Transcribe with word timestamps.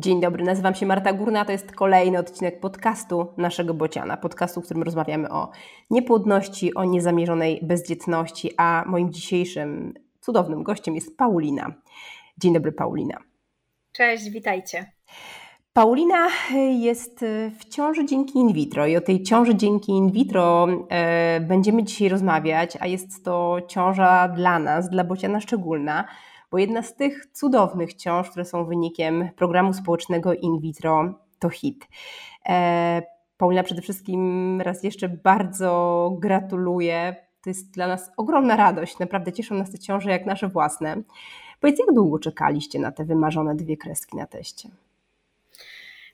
Dzień 0.00 0.20
dobry, 0.20 0.44
nazywam 0.44 0.74
się 0.74 0.86
Marta 0.86 1.12
Górna, 1.12 1.44
to 1.44 1.52
jest 1.52 1.72
kolejny 1.72 2.18
odcinek 2.18 2.60
podcastu 2.60 3.26
naszego 3.36 3.74
Bociana, 3.74 4.16
podcastu, 4.16 4.60
w 4.60 4.64
którym 4.64 4.82
rozmawiamy 4.82 5.30
o 5.30 5.50
niepłodności, 5.90 6.74
o 6.74 6.84
niezamierzonej 6.84 7.60
bezdzietności, 7.62 8.50
a 8.56 8.84
moim 8.86 9.12
dzisiejszym 9.12 9.94
cudownym 10.20 10.62
gościem 10.62 10.94
jest 10.94 11.16
Paulina. 11.16 11.74
Dzień 12.38 12.54
dobry, 12.54 12.72
Paulina. 12.72 13.18
Cześć, 13.92 14.30
witajcie. 14.30 14.92
Paulina 15.72 16.28
jest 16.78 17.24
w 17.58 17.64
ciąży 17.68 18.06
dzięki 18.06 18.38
in 18.38 18.52
vitro 18.52 18.86
i 18.86 18.96
o 18.96 19.00
tej 19.00 19.22
ciąży 19.22 19.54
dzięki 19.54 19.92
in 19.92 20.10
vitro 20.10 20.68
e, 20.88 21.40
będziemy 21.40 21.84
dzisiaj 21.84 22.08
rozmawiać, 22.08 22.78
a 22.80 22.86
jest 22.86 23.24
to 23.24 23.58
ciąża 23.68 24.28
dla 24.28 24.58
nas, 24.58 24.90
dla 24.90 25.04
Bociana 25.04 25.40
szczególna, 25.40 26.04
bo 26.50 26.58
jedna 26.58 26.82
z 26.82 26.94
tych 26.94 27.26
cudownych 27.32 27.94
ciąż, 27.94 28.30
które 28.30 28.44
są 28.44 28.64
wynikiem 28.64 29.28
programu 29.36 29.72
społecznego 29.72 30.34
in 30.34 30.60
vitro, 30.60 31.14
to 31.38 31.48
hit. 31.48 31.88
E, 32.48 33.02
Paulina, 33.36 33.62
przede 33.62 33.82
wszystkim 33.82 34.60
raz 34.60 34.82
jeszcze 34.84 35.08
bardzo 35.08 36.12
gratuluję. 36.18 37.16
To 37.42 37.50
jest 37.50 37.70
dla 37.70 37.86
nas 37.86 38.10
ogromna 38.16 38.56
radość. 38.56 38.98
Naprawdę 38.98 39.32
cieszą 39.32 39.54
nas 39.54 39.70
te 39.70 39.78
ciąże 39.78 40.10
jak 40.10 40.26
nasze 40.26 40.48
własne. 40.48 41.02
Powiedz, 41.60 41.78
jak 41.78 41.94
długo 41.94 42.18
czekaliście 42.18 42.78
na 42.78 42.92
te 42.92 43.04
wymarzone 43.04 43.54
dwie 43.54 43.76
kreski 43.76 44.16
na 44.16 44.26
teście? 44.26 44.68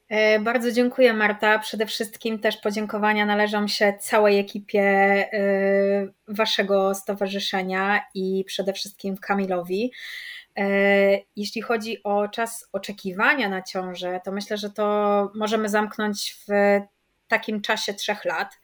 E, 0.08 0.40
bardzo 0.40 0.72
dziękuję 0.72 1.12
Marta. 1.12 1.58
Przede 1.58 1.86
wszystkim 1.86 2.38
też 2.38 2.56
podziękowania 2.56 3.26
należą 3.26 3.68
się 3.68 3.94
całej 4.00 4.38
ekipie 4.38 4.82
e, 4.82 6.08
Waszego 6.28 6.94
stowarzyszenia 6.94 8.00
i 8.14 8.44
przede 8.46 8.72
wszystkim 8.72 9.16
Kamilowi. 9.16 9.92
E, 10.56 10.66
jeśli 11.36 11.62
chodzi 11.62 12.02
o 12.02 12.28
czas 12.28 12.68
oczekiwania 12.72 13.48
na 13.48 13.62
ciążę, 13.62 14.20
to 14.24 14.32
myślę, 14.32 14.56
że 14.56 14.70
to 14.70 15.30
możemy 15.34 15.68
zamknąć 15.68 16.36
w 16.48 16.50
takim 17.28 17.60
czasie 17.60 17.94
trzech 17.94 18.24
lat. 18.24 18.58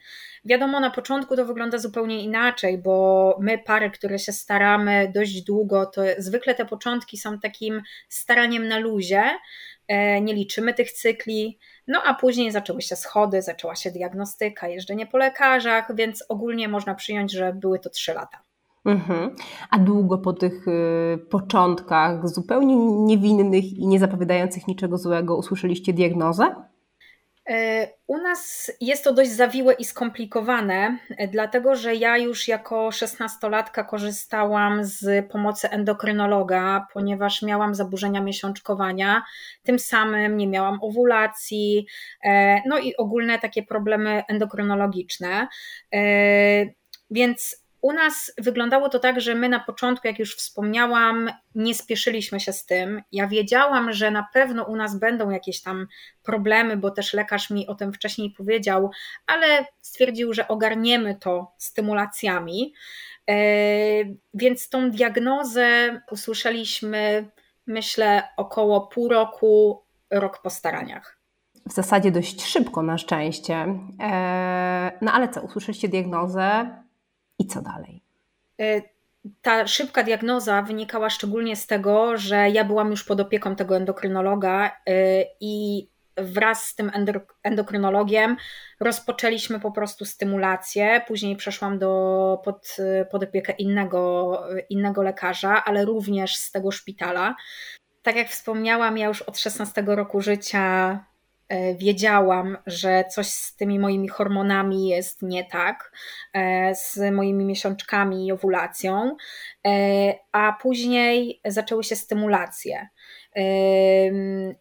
Wiadomo, 0.45 0.80
na 0.80 0.91
początku 0.91 1.36
to 1.36 1.45
wygląda 1.45 1.78
zupełnie 1.78 2.22
inaczej, 2.22 2.78
bo 2.78 3.36
my, 3.41 3.58
pary, 3.58 3.91
które 3.91 4.19
się 4.19 4.33
staramy 4.33 5.12
dość 5.14 5.42
długo, 5.42 5.86
to 5.86 6.02
zwykle 6.19 6.55
te 6.55 6.64
początki 6.64 7.19
są 7.19 7.39
takim 7.39 7.83
staraniem 8.08 8.69
na 8.69 8.78
luzie, 8.78 9.22
nie 10.22 10.34
liczymy 10.34 10.75
tych 10.75 10.92
cykli, 10.92 11.58
no 11.88 12.02
a 12.05 12.14
później 12.14 12.52
zaczęły 12.52 12.83
się 12.83 12.97
schody, 12.97 13.42
zaczęła 13.42 13.77
się 13.77 13.91
diagnostyka, 13.91 14.69
jeżdżenie 14.69 15.06
po 15.06 15.19
lekarzach, 15.19 15.97
więc 15.97 16.24
ogólnie 16.28 16.69
można 16.69 16.94
przyjąć, 16.94 17.33
że 17.33 17.52
były 17.52 17.78
to 17.78 17.91
trzy 17.91 18.14
lata. 18.14 18.42
Mhm. 18.84 19.36
A 19.70 19.78
długo 19.78 20.19
po 20.19 20.33
tych 20.33 20.69
y, 20.69 21.19
początkach, 21.30 22.28
zupełnie 22.28 22.77
niewinnych 22.77 23.64
i 23.64 23.86
nie 23.86 23.98
zapowiadających 23.98 24.69
niczego 24.69 24.98
złego, 24.98 25.36
usłyszeliście 25.36 25.92
diagnozę? 25.92 26.55
E, 27.48 27.89
u 28.07 28.19
nas 28.19 28.73
jest 28.81 29.05
to 29.05 29.12
dość 29.12 29.31
zawiłe 29.31 29.75
i 29.75 29.85
skomplikowane, 29.85 30.98
e, 31.11 31.29
dlatego 31.29 31.75
że 31.75 31.95
ja 31.95 32.19
już 32.19 32.48
jako 32.48 32.91
szesnastolatka 32.91 33.85
korzystałam 33.85 34.85
z 34.85 35.31
pomocy 35.31 35.70
endokrynologa, 35.70 36.87
ponieważ 36.93 37.43
miałam 37.43 37.75
zaburzenia 37.75 38.20
miesiączkowania, 38.20 39.23
tym 39.63 39.79
samym 39.79 40.37
nie 40.37 40.48
miałam 40.48 40.79
owulacji, 40.83 41.87
e, 42.25 42.61
no 42.69 42.79
i 42.79 42.97
ogólne 42.97 43.39
takie 43.39 43.63
problemy 43.63 44.23
endokrynologiczne. 44.29 45.48
Więc 47.11 47.61
u 47.83 47.92
nas 47.92 48.33
wyglądało 48.38 48.88
to 48.88 48.98
tak, 48.98 49.20
że 49.20 49.34
my 49.34 49.48
na 49.48 49.61
początku, 49.61 50.06
jak 50.06 50.19
już 50.19 50.36
wspomniałam, 50.36 51.30
nie 51.55 51.75
spieszyliśmy 51.75 52.41
się 52.41 52.52
z 52.52 52.66
tym. 52.66 53.02
Ja 53.12 53.27
wiedziałam, 53.27 53.92
że 53.92 54.11
na 54.11 54.27
pewno 54.33 54.64
u 54.64 54.77
nas 54.77 54.98
będą 54.98 55.30
jakieś 55.30 55.62
tam 55.62 55.86
problemy, 56.23 56.77
bo 56.77 56.90
też 56.90 57.12
lekarz 57.12 57.51
mi 57.51 57.67
o 57.67 57.74
tym 57.74 57.92
wcześniej 57.92 58.30
powiedział, 58.30 58.90
ale 59.27 59.67
stwierdził, 59.80 60.33
że 60.33 60.48
ogarniemy 60.48 61.14
to 61.14 61.52
stymulacjami. 61.58 62.74
E, 63.30 63.34
więc 64.34 64.68
tą 64.68 64.90
diagnozę 64.90 66.01
usłyszeliśmy, 66.11 67.30
myślę, 67.67 68.23
około 68.36 68.80
pół 68.86 69.08
roku, 69.08 69.83
rok 70.11 70.42
po 70.42 70.51
staraniach. 70.51 71.18
W 71.67 71.73
zasadzie 71.73 72.11
dość 72.11 72.45
szybko 72.45 72.83
na 72.83 72.98
szczęście. 72.98 73.55
E, 74.01 74.98
no 75.01 75.12
ale 75.12 75.28
co, 75.28 75.40
usłyszeliście 75.40 75.89
diagnozę, 75.89 76.82
i 77.42 77.47
co 77.47 77.63
dalej? 77.63 78.03
E, 78.61 78.83
ta 79.42 79.67
szybka 79.67 80.03
diagnoza 80.03 80.63
wynikała 80.63 81.11
szczególnie 81.11 81.57
z 81.57 81.67
tego, 81.67 82.17
że 82.17 82.51
ja 82.51 82.64
byłam 82.64 82.91
już 82.91 83.05
pod 83.05 83.20
opieką 83.20 83.57
tego 83.57 83.77
endokrynologa 83.77 84.67
e, 84.67 85.25
i 85.41 85.86
wraz 86.17 86.64
z 86.64 86.75
tym 86.75 86.92
endokrynologiem 87.42 88.36
rozpoczęliśmy 88.81 89.61
po 89.61 89.73
prostu 89.73 90.05
stymulację. 90.05 91.02
Później 91.08 91.36
przeszłam 91.36 91.79
do, 91.79 92.42
pod, 92.45 92.77
pod 93.11 93.23
opiekę 93.23 93.52
innego, 93.52 94.42
innego 94.70 95.02
lekarza, 95.02 95.64
ale 95.64 95.85
również 95.85 96.36
z 96.36 96.51
tego 96.51 96.70
szpitala. 96.70 97.36
Tak 98.02 98.17
jak 98.17 98.29
wspomniałam, 98.29 98.98
ja 98.98 99.07
już 99.07 99.23
od 99.23 99.39
16 99.39 99.85
roku 99.86 100.20
życia 100.20 101.05
wiedziałam, 101.79 102.58
że 102.67 103.05
coś 103.11 103.27
z 103.27 103.57
tymi 103.57 103.79
moimi 103.79 104.08
hormonami 104.08 104.89
jest 104.89 105.23
nie 105.23 105.45
tak, 105.45 105.92
e, 106.35 106.74
z 106.74 107.13
moimi 107.13 107.45
miesiączkami 107.45 108.27
i 108.27 108.33
owulacją, 108.33 109.17
e, 109.67 109.70
a 110.33 110.52
później 110.63 111.40
zaczęły 111.45 111.85
się 111.85 111.96
stymulacje. 111.96 112.89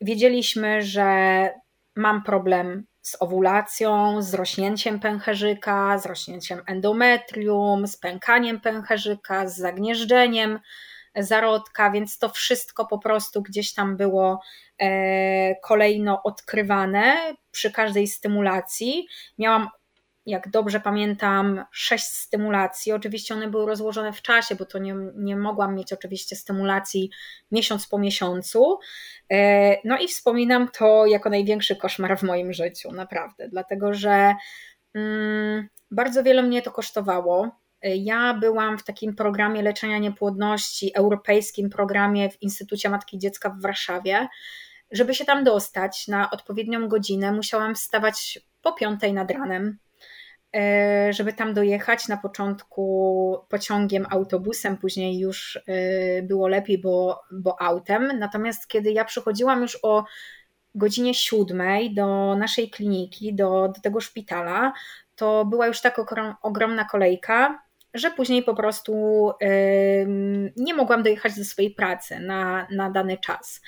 Wiedzieliśmy, 0.01 0.81
że 0.81 1.49
mam 1.95 2.23
problem 2.23 2.85
z 3.01 3.21
owulacją, 3.21 4.21
z 4.21 4.33
rośnięciem 4.33 4.99
pęcherzyka, 4.99 5.97
z 5.97 6.05
rośnięciem 6.05 6.61
endometrium, 6.67 7.87
z 7.87 7.97
pękaniem 7.97 8.61
pęcherzyka, 8.61 9.47
z 9.47 9.57
zagnieżdżeniem 9.57 10.59
zarodka, 11.15 11.91
więc 11.91 12.17
to 12.17 12.29
wszystko 12.29 12.85
po 12.85 12.99
prostu 12.99 13.41
gdzieś 13.41 13.73
tam 13.73 13.97
było 13.97 14.41
e, 14.81 15.55
kolejno 15.55 16.23
odkrywane 16.23 17.35
przy 17.51 17.71
każdej 17.71 18.07
stymulacji. 18.07 19.07
Miałam 19.37 19.69
jak 20.25 20.49
dobrze 20.49 20.79
pamiętam, 20.79 21.65
sześć 21.71 22.05
stymulacji. 22.05 22.91
Oczywiście 22.91 23.33
one 23.33 23.47
były 23.47 23.65
rozłożone 23.65 24.13
w 24.13 24.21
czasie, 24.21 24.55
bo 24.55 24.65
to 24.65 24.77
nie, 24.77 24.95
nie 25.15 25.35
mogłam 25.35 25.75
mieć 25.75 25.93
oczywiście 25.93 26.35
stymulacji 26.35 27.09
miesiąc 27.51 27.87
po 27.87 27.99
miesiącu. 27.99 28.79
E, 29.31 29.87
no 29.87 29.97
i 29.97 30.07
wspominam 30.07 30.69
to 30.77 31.05
jako 31.05 31.29
największy 31.29 31.75
koszmar 31.75 32.17
w 32.17 32.23
moim 32.23 32.53
życiu, 32.53 32.91
naprawdę, 32.91 33.49
dlatego 33.49 33.93
że 33.93 34.35
mm, 34.93 35.67
bardzo 35.91 36.23
wiele 36.23 36.43
mnie 36.43 36.61
to 36.61 36.71
kosztowało. 36.71 37.60
Ja 37.83 38.33
byłam 38.33 38.77
w 38.77 38.83
takim 38.83 39.15
programie 39.15 39.61
leczenia 39.61 39.97
niepłodności, 39.97 40.95
europejskim 40.95 41.69
programie 41.69 42.29
w 42.29 42.41
Instytucie 42.41 42.89
Matki 42.89 43.15
i 43.15 43.19
Dziecka 43.19 43.49
w 43.49 43.61
Warszawie. 43.61 44.27
Żeby 44.91 45.13
się 45.13 45.25
tam 45.25 45.43
dostać 45.43 46.07
na 46.07 46.31
odpowiednią 46.31 46.87
godzinę, 46.87 47.31
musiałam 47.31 47.75
wstawać 47.75 48.39
po 48.61 48.73
piątej 48.73 49.13
nad 49.13 49.31
ranem, 49.31 49.77
e, 50.55 51.13
żeby 51.13 51.33
tam 51.33 51.53
dojechać. 51.53 52.07
Na 52.07 52.17
początku 52.17 53.37
pociągiem, 53.49 54.05
autobusem, 54.09 54.77
później 54.77 55.19
już 55.19 55.59
e, 55.67 56.21
było 56.21 56.47
lepiej, 56.47 56.77
bo, 56.77 57.21
bo 57.31 57.61
autem. 57.61 58.19
Natomiast 58.19 58.67
kiedy 58.67 58.91
ja 58.91 59.05
przychodziłam 59.05 59.61
już 59.61 59.79
o 59.83 60.03
godzinie 60.75 61.13
siódmej 61.13 61.93
do 61.93 62.35
naszej 62.35 62.69
kliniki, 62.69 63.35
do, 63.35 63.71
do 63.75 63.81
tego 63.81 64.01
szpitala, 64.01 64.73
to 65.15 65.45
była 65.45 65.67
już 65.67 65.81
tak 65.81 66.01
ogromna 66.41 66.85
kolejka, 66.85 67.63
że 67.93 68.11
później 68.11 68.43
po 68.43 68.55
prostu 68.55 68.93
nie 70.57 70.73
mogłam 70.73 71.03
dojechać 71.03 71.37
do 71.37 71.45
swojej 71.45 71.71
pracy 71.71 72.19
na, 72.19 72.67
na 72.71 72.89
dany 72.89 73.17
czas. 73.17 73.61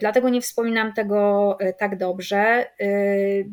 Dlatego 0.00 0.28
nie 0.28 0.40
wspominam 0.40 0.92
tego 0.92 1.56
e, 1.60 1.72
tak 1.72 1.98
dobrze. 1.98 2.66
Y, 2.80 3.50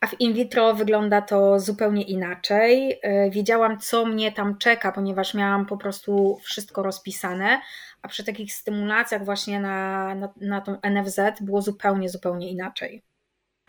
a 0.00 0.06
w 0.06 0.20
in 0.20 0.32
vitro 0.32 0.74
wygląda 0.74 1.22
to 1.22 1.60
zupełnie 1.60 2.02
inaczej. 2.02 2.98
E, 3.02 3.30
wiedziałam, 3.30 3.78
co 3.78 4.06
mnie 4.06 4.32
tam 4.32 4.58
czeka, 4.58 4.92
ponieważ 4.92 5.34
miałam 5.34 5.66
po 5.66 5.76
prostu 5.76 6.38
wszystko 6.42 6.82
rozpisane, 6.82 7.60
a 8.02 8.08
przy 8.08 8.24
takich 8.24 8.52
stymulacjach, 8.54 9.24
właśnie 9.24 9.60
na, 9.60 10.14
na, 10.14 10.32
na 10.40 10.60
tą 10.60 10.76
NFZ, 10.90 11.20
było 11.40 11.62
zupełnie, 11.62 12.08
zupełnie 12.08 12.50
inaczej. 12.50 13.02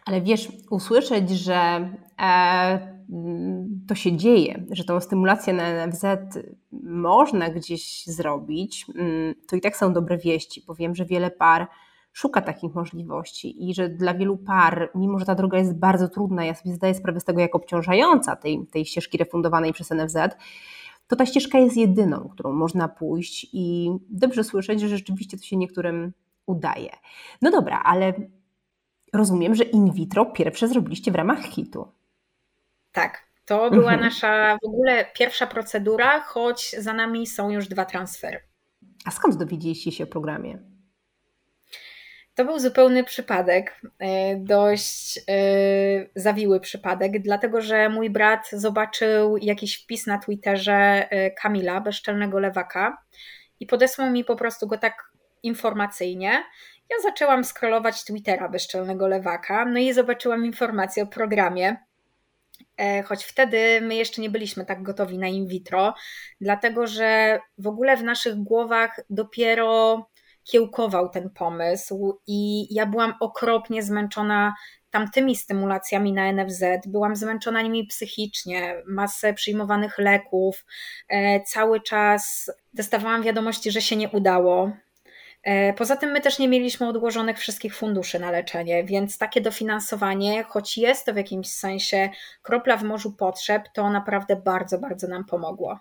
Ale 0.06 0.22
wiesz, 0.22 0.52
usłyszeć, 0.69 1.30
że 1.30 1.90
e, 2.22 2.96
to 3.88 3.96
się 3.96 4.18
dzieje, 4.18 4.66
że 4.72 4.84
tą 4.84 5.00
stymulację 5.00 5.54
na 5.54 5.88
NFZ 5.88 6.06
można 6.84 7.50
gdzieś 7.50 8.06
zrobić, 8.06 8.86
mm, 8.96 9.36
to 9.48 9.56
i 9.56 9.62
tak 9.62 9.78
są 9.78 9.94
dobre 9.94 10.18
wieści, 10.18 10.63
bo 10.68 10.75
wiem, 10.75 10.96
że 10.96 11.06
wiele 11.06 11.31
par 11.31 11.68
szuka 12.13 12.42
takich 12.42 12.75
możliwości 12.75 13.69
i 13.69 13.74
że 13.74 13.90
dla 13.90 14.13
wielu 14.13 14.38
par, 14.38 14.92
mimo 14.96 15.19
że 15.19 15.25
ta 15.25 15.36
droga 15.36 15.57
jest 15.57 15.80
bardzo 15.80 16.07
trudna, 16.10 16.46
ja 16.46 16.56
sobie 16.56 16.75
zdaję 16.75 16.94
sprawę 16.94 17.19
z 17.19 17.24
tego, 17.24 17.42
jak 17.42 17.56
obciążająca 17.56 18.36
tej, 18.36 18.68
tej 18.72 18.86
ścieżki 18.86 19.18
refundowanej 19.18 19.74
przez 19.74 19.90
NFZ, 19.92 20.18
to 21.07 21.16
ta 21.16 21.25
ścieżka 21.25 21.60
jest 21.60 21.78
jedyną, 21.78 22.30
którą 22.34 22.54
można 22.54 22.88
pójść 22.88 23.48
i 23.54 23.92
dobrze 24.10 24.44
słyszeć, 24.44 24.81
że 24.81 24.88
rzeczywiście 24.88 25.38
to 25.38 25.44
się 25.44 25.57
niektórym 25.57 26.13
udaje. 26.46 26.90
No 27.42 27.52
dobra, 27.52 27.81
ale 27.86 28.13
rozumiem, 29.15 29.56
że 29.56 29.63
in 29.63 29.91
vitro 29.91 30.25
pierwsze 30.25 30.67
zrobiliście 30.67 31.12
w 31.12 31.15
ramach 31.15 31.45
hitu. 31.45 31.88
Tak, 32.91 33.23
to 33.45 33.69
była 33.69 33.94
mhm. 33.94 34.01
nasza 34.01 34.57
w 34.63 34.67
ogóle 34.67 35.06
pierwsza 35.13 35.47
procedura, 35.47 36.19
choć 36.19 36.75
za 36.77 36.94
nami 36.94 37.27
są 37.27 37.50
już 37.50 37.67
dwa 37.67 37.85
transfery. 37.85 38.39
A 39.06 39.12
skąd 39.12 39.35
dowiedzieliście 39.35 39.91
się 39.91 40.03
o 40.03 40.07
programie? 40.07 40.59
To 42.35 42.45
był 42.45 42.59
zupełny 42.59 43.03
przypadek, 43.03 43.81
e, 44.00 44.35
dość 44.35 45.18
e, 45.18 45.21
zawiły 46.15 46.59
przypadek, 46.59 47.21
dlatego 47.21 47.61
że 47.61 47.89
mój 47.89 48.09
brat 48.09 48.50
zobaczył 48.51 49.38
jakiś 49.38 49.83
wpis 49.83 50.07
na 50.07 50.18
Twitterze 50.18 51.07
e, 51.09 51.31
Kamila, 51.31 51.81
bezczelnego 51.81 52.39
lewaka, 52.39 52.97
i 53.59 53.65
podesłał 53.65 54.11
mi 54.11 54.23
po 54.23 54.35
prostu 54.35 54.68
go 54.68 54.77
tak 54.77 55.11
informacyjnie. 55.44 56.44
Ja 56.89 56.95
zaczęłam 57.03 57.43
scrollować 57.43 58.03
Twittera 58.03 58.49
bezczelnego 58.49 59.07
lewaka, 59.07 59.65
no 59.65 59.79
i 59.79 59.93
zobaczyłam 59.93 60.45
informację 60.45 61.03
o 61.03 61.07
programie. 61.07 61.75
Choć 63.05 63.23
wtedy 63.23 63.81
my 63.81 63.95
jeszcze 63.95 64.21
nie 64.21 64.29
byliśmy 64.29 64.65
tak 64.65 64.83
gotowi 64.83 65.17
na 65.17 65.27
in 65.27 65.47
vitro, 65.47 65.93
dlatego 66.41 66.87
że 66.87 67.39
w 67.57 67.67
ogóle 67.67 67.97
w 67.97 68.03
naszych 68.03 68.35
głowach 68.35 68.99
dopiero 69.09 70.05
kiełkował 70.43 71.09
ten 71.09 71.29
pomysł 71.29 72.19
i 72.27 72.67
ja 72.75 72.85
byłam 72.85 73.13
okropnie 73.19 73.83
zmęczona 73.83 74.53
tamtymi 74.91 75.35
stymulacjami 75.35 76.13
na 76.13 76.31
NFZ, 76.31 76.63
byłam 76.87 77.15
zmęczona 77.15 77.61
nimi 77.61 77.87
psychicznie, 77.87 78.83
masę 78.87 79.33
przyjmowanych 79.33 79.97
leków, 79.97 80.65
e, 81.09 81.41
cały 81.41 81.81
czas 81.81 82.51
dostawałam 82.73 83.23
wiadomości, 83.23 83.71
że 83.71 83.81
się 83.81 83.95
nie 83.95 84.09
udało. 84.09 84.71
E, 85.45 85.74
poza 85.74 85.95
tym 85.95 86.12
my 86.12 86.21
też 86.21 86.39
nie 86.39 86.47
mieliśmy 86.47 86.88
odłożonych 86.88 87.39
wszystkich 87.39 87.75
funduszy 87.75 88.19
na 88.19 88.31
leczenie, 88.31 88.83
więc 88.83 89.18
takie 89.18 89.42
dofinansowanie, 89.42 90.44
choć 90.44 90.77
jest 90.77 91.06
to 91.06 91.13
w 91.13 91.18
jakimś 91.18 91.47
sensie 91.47 92.09
kropla 92.42 92.77
w 92.77 92.83
morzu 92.83 93.12
potrzeb, 93.12 93.63
to 93.74 93.89
naprawdę 93.89 94.36
bardzo, 94.36 94.80
bardzo 94.80 95.07
nam 95.07 95.25
pomogło. 95.25 95.80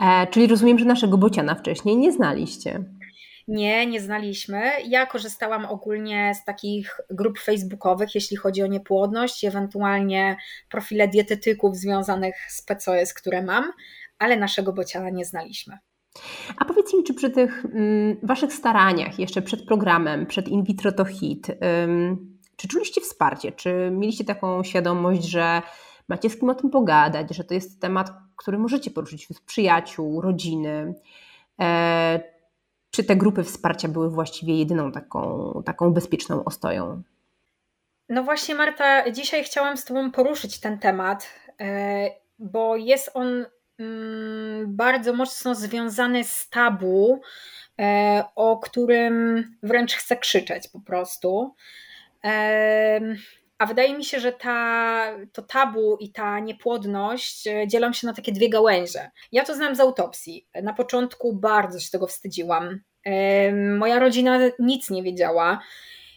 E, 0.00 0.26
czyli 0.26 0.46
rozumiem, 0.46 0.78
że 0.78 0.84
naszego 0.84 1.18
bociana 1.18 1.54
wcześniej 1.54 1.96
nie 1.96 2.12
znaliście. 2.12 2.84
Nie, 3.48 3.86
nie 3.86 4.00
znaliśmy. 4.00 4.70
Ja 4.88 5.06
korzystałam 5.06 5.64
ogólnie 5.64 6.32
z 6.34 6.44
takich 6.44 7.00
grup 7.10 7.38
facebookowych, 7.38 8.14
jeśli 8.14 8.36
chodzi 8.36 8.62
o 8.62 8.66
niepłodność, 8.66 9.44
ewentualnie 9.44 10.36
profile 10.68 11.08
dietetyków 11.08 11.76
związanych 11.76 12.36
z 12.48 12.62
PCOS, 12.62 13.14
które 13.14 13.42
mam, 13.42 13.72
ale 14.18 14.36
naszego 14.36 14.72
bociana 14.72 15.10
nie 15.10 15.24
znaliśmy. 15.24 15.78
A 16.56 16.64
powiedz 16.64 16.94
mi, 16.94 17.04
czy 17.04 17.14
przy 17.14 17.30
tych 17.30 17.64
mm, 17.64 18.16
waszych 18.22 18.52
staraniach, 18.52 19.18
jeszcze 19.18 19.42
przed 19.42 19.66
programem, 19.66 20.26
przed 20.26 20.48
In 20.48 20.64
vitro 20.64 20.92
to 20.92 21.04
hit, 21.04 21.46
czy 22.56 22.68
czuliście 22.68 23.00
wsparcie? 23.00 23.52
Czy 23.52 23.90
mieliście 23.92 24.24
taką 24.24 24.64
świadomość, 24.64 25.24
że 25.24 25.62
macie 26.08 26.30
z 26.30 26.38
kim 26.38 26.50
o 26.50 26.54
tym 26.54 26.70
pogadać, 26.70 27.36
że 27.36 27.44
to 27.44 27.54
jest 27.54 27.80
temat, 27.80 28.12
który 28.36 28.58
możecie 28.58 28.90
poruszyć 28.90 29.22
wśród 29.22 29.40
przyjaciół, 29.40 30.20
rodziny? 30.20 30.94
E, 31.60 32.20
czy 32.90 33.04
te 33.04 33.16
grupy 33.16 33.44
wsparcia 33.44 33.88
były 33.88 34.10
właściwie 34.10 34.58
jedyną 34.58 34.92
taką, 34.92 35.62
taką 35.64 35.92
bezpieczną 35.92 36.44
ostoją? 36.44 37.02
No 38.08 38.22
właśnie, 38.22 38.54
Marta, 38.54 39.10
dzisiaj 39.10 39.44
chciałam 39.44 39.76
z 39.76 39.84
Tobą 39.84 40.10
poruszyć 40.10 40.60
ten 40.60 40.78
temat, 40.78 41.26
e, 41.60 42.10
bo 42.38 42.76
jest 42.76 43.10
on 43.14 43.46
bardzo 44.66 45.12
mocno 45.12 45.54
związany 45.54 46.24
z 46.24 46.48
tabu, 46.48 47.20
e, 47.78 48.24
o 48.34 48.58
którym 48.58 49.44
wręcz 49.62 49.94
chcę 49.94 50.16
krzyczeć 50.16 50.68
po 50.68 50.80
prostu. 50.80 51.54
A 53.58 53.66
wydaje 53.66 53.96
mi 53.96 54.04
się, 54.04 54.20
że 54.20 54.32
ta, 54.32 55.06
to 55.32 55.42
tabu 55.42 55.96
i 56.00 56.12
ta 56.12 56.40
niepłodność 56.40 57.46
e, 57.46 57.68
dzielą 57.68 57.92
się 57.92 58.06
na 58.06 58.12
takie 58.12 58.32
dwie 58.32 58.50
gałęzie. 58.50 59.10
Ja 59.32 59.44
to 59.44 59.54
znam 59.54 59.76
z 59.76 59.80
autopsji. 59.80 60.46
Na 60.62 60.72
początku 60.72 61.32
bardzo 61.32 61.80
się 61.80 61.90
tego 61.90 62.06
wstydziłam. 62.06 62.80
Moja 63.78 63.98
rodzina 63.98 64.38
nic 64.58 64.90
nie 64.90 65.02
wiedziała. 65.02 65.60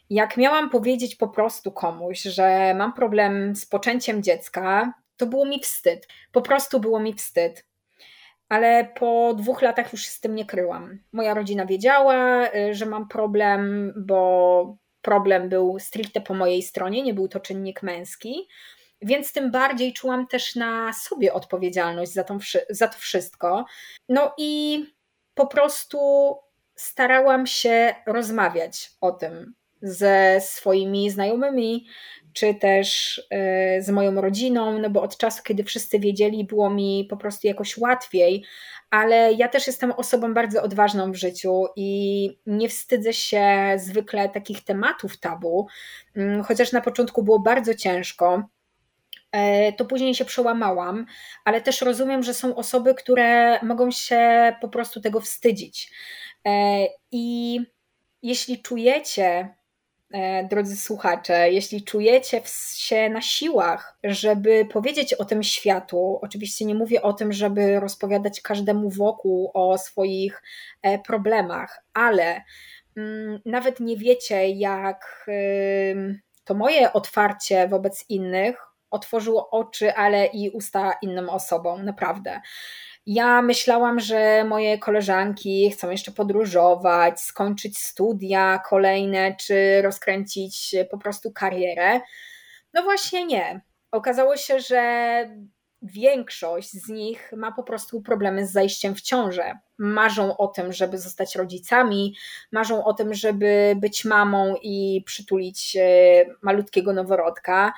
Jak 0.09 0.38
miałam 0.38 0.69
powiedzieć 0.69 1.15
po 1.15 1.27
prostu 1.27 1.71
komuś, 1.71 2.21
że 2.21 2.73
mam 2.77 2.94
problem 2.94 3.56
z 3.56 3.65
poczęciem 3.65 4.23
dziecka, 4.23 4.94
to 5.19 5.27
było 5.27 5.45
mi 5.45 5.60
wstyd. 5.60 6.07
Po 6.31 6.42
prostu 6.42 6.80
było 6.80 7.00
mi 7.00 7.13
wstyd. 7.13 7.66
Ale 8.50 8.92
po 8.95 9.33
dwóch 9.38 9.62
latach 9.62 9.92
już 9.92 10.01
się 10.01 10.12
z 10.12 10.19
tym 10.19 10.36
nie 10.36 10.45
kryłam. 10.45 11.00
Moja 11.12 11.33
rodzina 11.33 11.66
wiedziała, 11.66 12.50
e, 12.51 12.74
że 12.74 12.86
mam 12.86 13.07
problem, 13.07 13.94
bo 13.98 14.77
problem 15.01 15.50
był 15.50 15.80
stricte 15.80 16.21
po 16.21 16.33
mojej 16.33 16.63
stronie, 16.63 17.04
nie 17.04 17.13
był 17.13 17.27
to 17.27 17.39
czynnik 17.39 17.83
męski, 17.83 18.48
więc 19.01 19.33
tym 19.33 19.51
bardziej 19.51 19.94
czułam 19.94 20.27
też 20.27 20.56
na 20.56 20.94
sobie 20.94 21.33
odpowiedzialność 21.33 22.13
za, 22.13 22.24
tą, 22.24 22.38
za 22.69 22.88
to 22.88 22.98
wszystko. 22.98 23.66
No 24.10 24.33
i 24.38 24.86
po 25.33 25.48
prostu 25.48 26.00
starałam 26.75 27.48
się 27.48 27.95
rozmawiać 28.06 28.92
o 29.01 29.12
tym 29.12 29.54
ze 29.81 30.42
swoimi 30.42 31.10
znajomymi, 31.10 31.88
czy 32.34 32.56
też 32.56 33.18
e, 33.30 33.81
z 33.81 33.90
moją 33.90 34.22
rodziną, 34.22 34.80
no 34.80 34.90
bo 34.90 35.02
od 35.02 35.18
czasu, 35.18 35.44
kiedy 35.44 35.64
wszyscy 35.64 36.00
wiedzieli, 36.00 36.46
było 36.46 36.70
mi 36.70 37.08
po 37.10 37.18
prostu 37.18 37.48
jakoś 37.48 37.78
łatwiej, 37.78 38.44
ale 38.90 39.34
ja 39.34 39.48
też 39.48 39.68
jestem 39.68 39.92
osobą 39.92 40.34
bardzo 40.34 40.64
odważną 40.64 41.12
w 41.12 41.16
życiu 41.16 41.66
i 41.76 42.30
nie 42.46 42.70
wstydzę 42.70 43.14
się 43.14 43.74
zwykle 43.78 44.30
takich 44.30 44.64
tematów 44.64 45.20
tabu, 45.20 45.68
mm, 46.16 46.44
chociaż 46.44 46.72
na 46.72 46.81
początku 46.81 47.24
było 47.24 47.40
bardzo 47.40 47.76
ciężko. 47.76 48.44
E, 49.31 49.74
to 49.74 49.86
później 49.86 50.16
się 50.16 50.26
przełamałam, 50.26 51.06
ale 51.46 51.62
też 51.62 51.81
rozumiem, 51.81 52.24
że 52.24 52.34
są 52.34 52.56
osoby, 52.56 52.96
które 52.96 53.60
mogą 53.64 53.92
się 53.92 54.54
po 54.62 54.70
prostu 54.70 55.02
tego 55.02 55.22
wstydzić. 55.22 55.92
E, 56.46 56.86
I 57.12 57.60
jeśli 58.22 58.62
czujecie, 58.62 59.56
drodzy 60.50 60.77
słuchacze, 60.77 61.51
jeśli 61.51 61.83
czujecie 61.83 62.41
się 62.75 63.09
na 63.09 63.21
siłach, 63.21 63.97
żeby 64.03 64.65
powiedzieć 64.65 65.13
o 65.13 65.25
tym 65.25 65.44
światu, 65.44 66.19
oczywiście 66.21 66.65
nie 66.65 66.75
mówię 66.75 67.01
o 67.01 67.13
tym, 67.13 67.33
żeby 67.33 67.79
rozpowiadać 67.79 68.42
każdemu 68.42 68.89
wokół 68.89 69.51
o 69.54 69.78
swoich 69.78 70.44
e, 70.81 70.99
problemach, 70.99 71.83
ale 71.94 72.42
mm, 72.97 73.39
nawet 73.45 73.80
nie 73.80 73.97
wiecie, 73.97 74.49
jak 74.49 75.30
to 76.45 76.54
moje 76.54 76.94
otwarcie 76.94 77.68
wobec 77.68 78.06
innych 78.09 78.69
otworzyło 78.92 79.49
oczy, 79.49 79.95
ale 79.95 80.25
i 80.25 80.49
usta 80.49 80.94
innym 81.01 81.30
osobom, 81.30 81.85
naprawdę. 81.85 82.42
Ja 83.11 83.42
myślałam, 83.42 83.99
że 83.99 84.44
moje 84.44 84.78
koleżanki 84.78 85.71
chcą 85.71 85.89
jeszcze 85.89 86.11
podróżować, 86.11 87.21
skończyć 87.21 87.78
studia 87.78 88.61
kolejne, 88.69 89.35
czy 89.35 89.81
rozkręcić 89.81 90.75
po 90.92 90.97
prostu 90.97 91.31
karierę. 91.31 92.01
No 92.73 92.83
właśnie 92.83 93.25
nie. 93.25 93.61
Okazało 93.92 94.37
się, 94.37 94.59
że 94.59 94.83
większość 95.81 96.71
z 96.71 96.89
nich 96.89 97.31
ma 97.37 97.51
po 97.51 97.63
prostu 97.63 98.01
problemy 98.01 98.47
z 98.47 98.51
zajściem 98.51 98.95
w 98.95 99.01
ciążę. 99.01 99.59
Marzą 99.78 100.37
o 100.37 100.47
tym, 100.47 100.73
żeby 100.73 100.97
zostać 100.97 101.35
rodzicami, 101.35 102.16
marzą 102.51 102.83
o 102.83 102.94
tym, 102.94 103.13
żeby 103.13 103.73
być 103.78 104.06
mamą 104.06 104.56
i 104.61 105.04
przytulić 105.06 105.78
e, 105.80 106.25
malutkiego 106.42 106.94
noworodka, 106.94 107.73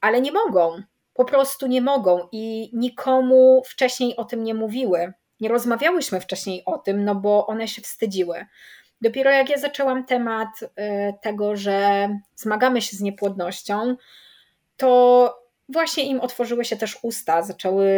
ale 0.00 0.20
nie 0.20 0.32
mogą 0.32 0.82
po 1.14 1.24
prostu 1.24 1.66
nie 1.66 1.80
mogą 1.80 2.28
i 2.32 2.70
nikomu 2.72 3.62
wcześniej 3.66 4.16
o 4.16 4.24
tym 4.24 4.44
nie 4.44 4.54
mówiły. 4.54 5.12
Nie 5.40 5.48
rozmawiałyśmy 5.48 6.20
wcześniej 6.20 6.62
o 6.64 6.78
tym, 6.78 7.04
no 7.04 7.14
bo 7.14 7.46
one 7.46 7.68
się 7.68 7.82
wstydziły. 7.82 8.46
Dopiero 9.00 9.30
jak 9.30 9.50
ja 9.50 9.58
zaczęłam 9.58 10.04
temat 10.06 10.48
y, 10.62 10.68
tego, 11.22 11.56
że 11.56 12.08
zmagamy 12.36 12.82
się 12.82 12.96
z 12.96 13.00
niepłodnością, 13.00 13.96
to 14.76 15.34
właśnie 15.68 16.04
im 16.04 16.20
otworzyły 16.20 16.64
się 16.64 16.76
też 16.76 16.98
usta, 17.02 17.42
zaczęły 17.42 17.88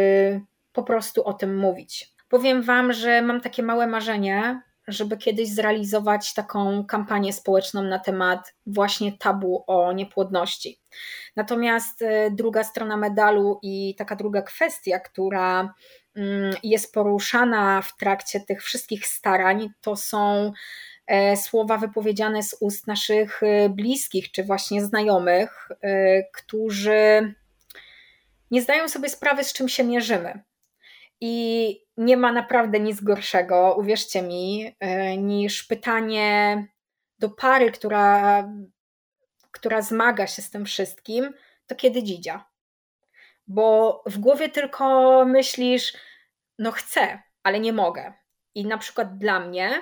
po 0.73 0.83
prostu 0.83 1.23
o 1.23 1.33
tym 1.33 1.57
mówić. 1.57 2.13
Powiem 2.29 2.61
Wam, 2.61 2.93
że 2.93 3.21
mam 3.21 3.41
takie 3.41 3.63
małe 3.63 3.87
marzenie, 3.87 4.61
żeby 4.87 5.17
kiedyś 5.17 5.49
zrealizować 5.49 6.33
taką 6.33 6.85
kampanię 6.85 7.33
społeczną 7.33 7.83
na 7.83 7.99
temat 7.99 8.55
właśnie 8.65 9.17
tabu 9.17 9.63
o 9.67 9.93
niepłodności. 9.93 10.79
Natomiast 11.35 12.01
e, 12.01 12.31
druga 12.31 12.63
strona 12.63 12.97
medalu 12.97 13.59
i 13.63 13.95
taka 13.97 14.15
druga 14.15 14.41
kwestia, 14.41 14.99
która 14.99 15.73
mm, 16.15 16.55
jest 16.63 16.93
poruszana 16.93 17.81
w 17.81 17.97
trakcie 17.97 18.39
tych 18.39 18.63
wszystkich 18.63 19.07
starań, 19.07 19.69
to 19.81 19.95
są 19.95 20.51
e, 21.07 21.37
słowa 21.37 21.77
wypowiedziane 21.77 22.43
z 22.43 22.57
ust 22.59 22.87
naszych 22.87 23.43
e, 23.43 23.69
bliskich 23.69 24.31
czy 24.31 24.43
właśnie 24.43 24.85
znajomych, 24.85 25.69
którzy 26.33 27.33
nie 28.51 28.61
zdają 28.61 28.87
sobie 28.89 29.09
sprawy, 29.09 29.43
z 29.43 29.53
czym 29.53 29.69
się 29.69 29.83
mierzymy. 29.83 30.43
I 31.21 31.82
nie 31.97 32.17
ma 32.17 32.31
naprawdę 32.31 32.79
nic 32.79 33.01
gorszego, 33.01 33.75
uwierzcie 33.79 34.21
mi, 34.21 34.75
niż 35.17 35.63
pytanie 35.63 36.67
do 37.19 37.29
pary, 37.29 37.71
która, 37.71 38.43
która 39.51 39.81
zmaga 39.81 40.27
się 40.27 40.41
z 40.41 40.49
tym 40.49 40.65
wszystkim, 40.65 41.33
to 41.67 41.75
kiedy 41.75 42.03
dzidzia. 42.03 42.45
Bo 43.47 44.03
w 44.05 44.17
głowie 44.17 44.49
tylko 44.49 45.25
myślisz, 45.25 45.93
no 46.59 46.71
chcę, 46.71 47.21
ale 47.43 47.59
nie 47.59 47.73
mogę. 47.73 48.13
I 48.55 48.65
na 48.65 48.77
przykład 48.77 49.17
dla 49.17 49.39
mnie 49.39 49.81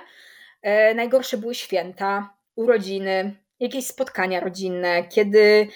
e, 0.62 0.94
najgorsze 0.94 1.38
były 1.38 1.54
święta, 1.54 2.36
urodziny, 2.54 3.36
jakieś 3.60 3.86
spotkania 3.86 4.40
rodzinne, 4.40 5.08
kiedy 5.08 5.68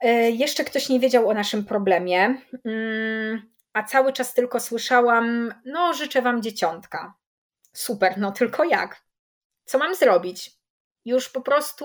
e, 0.00 0.30
jeszcze 0.30 0.64
ktoś 0.64 0.88
nie 0.88 1.00
wiedział 1.00 1.28
o 1.28 1.34
naszym 1.34 1.64
problemie, 1.64 2.40
mm, 2.64 3.50
a 3.78 3.82
cały 3.82 4.12
czas 4.12 4.34
tylko 4.34 4.60
słyszałam: 4.60 5.54
No, 5.64 5.94
życzę 5.94 6.22
wam 6.22 6.42
dzieciątka. 6.42 7.14
Super, 7.72 8.18
no 8.18 8.32
tylko 8.32 8.64
jak? 8.64 9.02
Co 9.64 9.78
mam 9.78 9.94
zrobić? 9.94 10.50
Już 11.04 11.28
po 11.28 11.40
prostu 11.40 11.84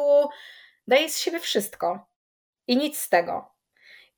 daję 0.87 1.09
z 1.09 1.19
siebie 1.19 1.39
wszystko 1.39 2.07
i 2.67 2.77
nic 2.77 2.99
z 2.99 3.09
tego. 3.09 3.51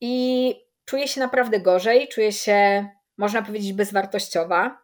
I 0.01 0.55
czuję 0.85 1.07
się 1.07 1.19
naprawdę 1.19 1.59
gorzej, 1.59 2.07
czuję 2.07 2.31
się, 2.31 2.89
można 3.17 3.41
powiedzieć, 3.41 3.73
bezwartościowa. 3.73 4.81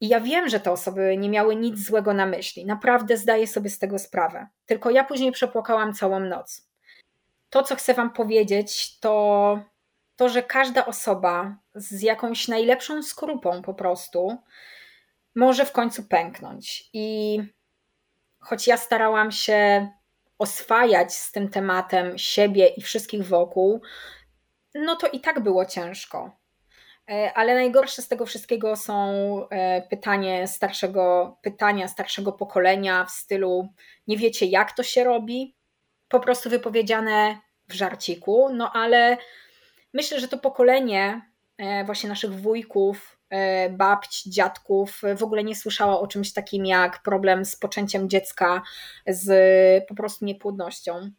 I 0.00 0.08
ja 0.08 0.20
wiem, 0.20 0.48
że 0.48 0.60
te 0.60 0.72
osoby 0.72 1.16
nie 1.16 1.30
miały 1.30 1.56
nic 1.56 1.78
złego 1.78 2.14
na 2.14 2.26
myśli. 2.26 2.66
Naprawdę 2.66 3.16
zdaję 3.16 3.46
sobie 3.46 3.70
z 3.70 3.78
tego 3.78 3.98
sprawę. 3.98 4.48
Tylko 4.66 4.90
ja 4.90 5.04
później 5.04 5.32
przepłakałam 5.32 5.94
całą 5.94 6.20
noc. 6.20 6.68
To, 7.50 7.62
co 7.62 7.76
chcę 7.76 7.94
Wam 7.94 8.12
powiedzieć, 8.12 8.98
to 9.00 9.73
to, 10.16 10.28
że 10.28 10.42
każda 10.42 10.86
osoba 10.86 11.56
z 11.74 12.02
jakąś 12.02 12.48
najlepszą 12.48 13.02
skorupą 13.02 13.62
po 13.62 13.74
prostu 13.74 14.38
może 15.34 15.66
w 15.66 15.72
końcu 15.72 16.04
pęknąć. 16.04 16.90
I 16.92 17.38
choć 18.40 18.66
ja 18.66 18.76
starałam 18.76 19.32
się 19.32 19.88
oswajać 20.38 21.14
z 21.14 21.32
tym 21.32 21.48
tematem 21.48 22.18
siebie 22.18 22.66
i 22.66 22.82
wszystkich 22.82 23.26
wokół, 23.26 23.82
no 24.74 24.96
to 24.96 25.08
i 25.08 25.20
tak 25.20 25.40
było 25.40 25.66
ciężko. 25.66 26.36
E, 27.10 27.32
ale 27.34 27.54
najgorsze 27.54 28.02
z 28.02 28.08
tego 28.08 28.26
wszystkiego 28.26 28.76
są 28.76 28.96
e, 29.50 29.82
pytanie 29.82 30.48
starszego, 30.48 31.36
pytania 31.42 31.88
starszego 31.88 32.32
pokolenia 32.32 33.04
w 33.04 33.10
stylu 33.10 33.68
nie 34.06 34.16
wiecie 34.16 34.46
jak 34.46 34.72
to 34.72 34.82
się 34.82 35.04
robi, 35.04 35.56
po 36.08 36.20
prostu 36.20 36.50
wypowiedziane 36.50 37.38
w 37.68 37.72
żarciku, 37.72 38.48
no 38.52 38.72
ale 38.72 39.16
myślę, 39.94 40.20
że 40.20 40.28
to 40.28 40.38
pokolenie 40.38 41.22
e, 41.58 41.84
właśnie 41.84 42.08
naszych 42.08 42.34
wujków, 42.34 43.18
babć, 43.70 44.22
dziadków 44.22 45.02
w 45.16 45.22
ogóle 45.22 45.44
nie 45.44 45.56
słyszało 45.56 46.00
o 46.00 46.06
czymś 46.06 46.32
takim 46.32 46.66
jak 46.66 47.02
problem 47.02 47.44
z 47.44 47.56
poczęciem 47.56 48.08
dziecka 48.08 48.62
z 49.06 49.88
po 49.88 49.94
prostu 49.94 50.24
niepłodnością. 50.24 51.10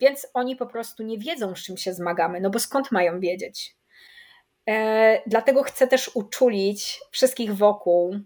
Więc 0.00 0.26
oni 0.34 0.56
po 0.56 0.66
prostu 0.66 1.02
nie 1.02 1.18
wiedzą, 1.18 1.54
z 1.54 1.62
czym 1.62 1.76
się 1.76 1.94
zmagamy, 1.94 2.40
no 2.40 2.50
bo 2.50 2.58
skąd 2.58 2.92
mają 2.92 3.20
wiedzieć? 3.20 3.76
E, 4.68 5.22
dlatego 5.26 5.62
chcę 5.62 5.86
też 5.86 6.10
uczulić 6.14 7.00
wszystkich 7.10 7.56
wokół 7.56 8.20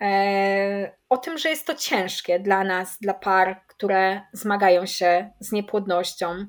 e, 0.00 0.96
o 1.08 1.16
tym, 1.16 1.38
że 1.38 1.48
jest 1.48 1.66
to 1.66 1.74
ciężkie 1.74 2.40
dla 2.40 2.64
nas, 2.64 2.98
dla 3.00 3.14
par, 3.14 3.60
które 3.66 4.20
zmagają 4.32 4.86
się 4.86 5.30
z 5.40 5.52
niepłodnością. 5.52 6.46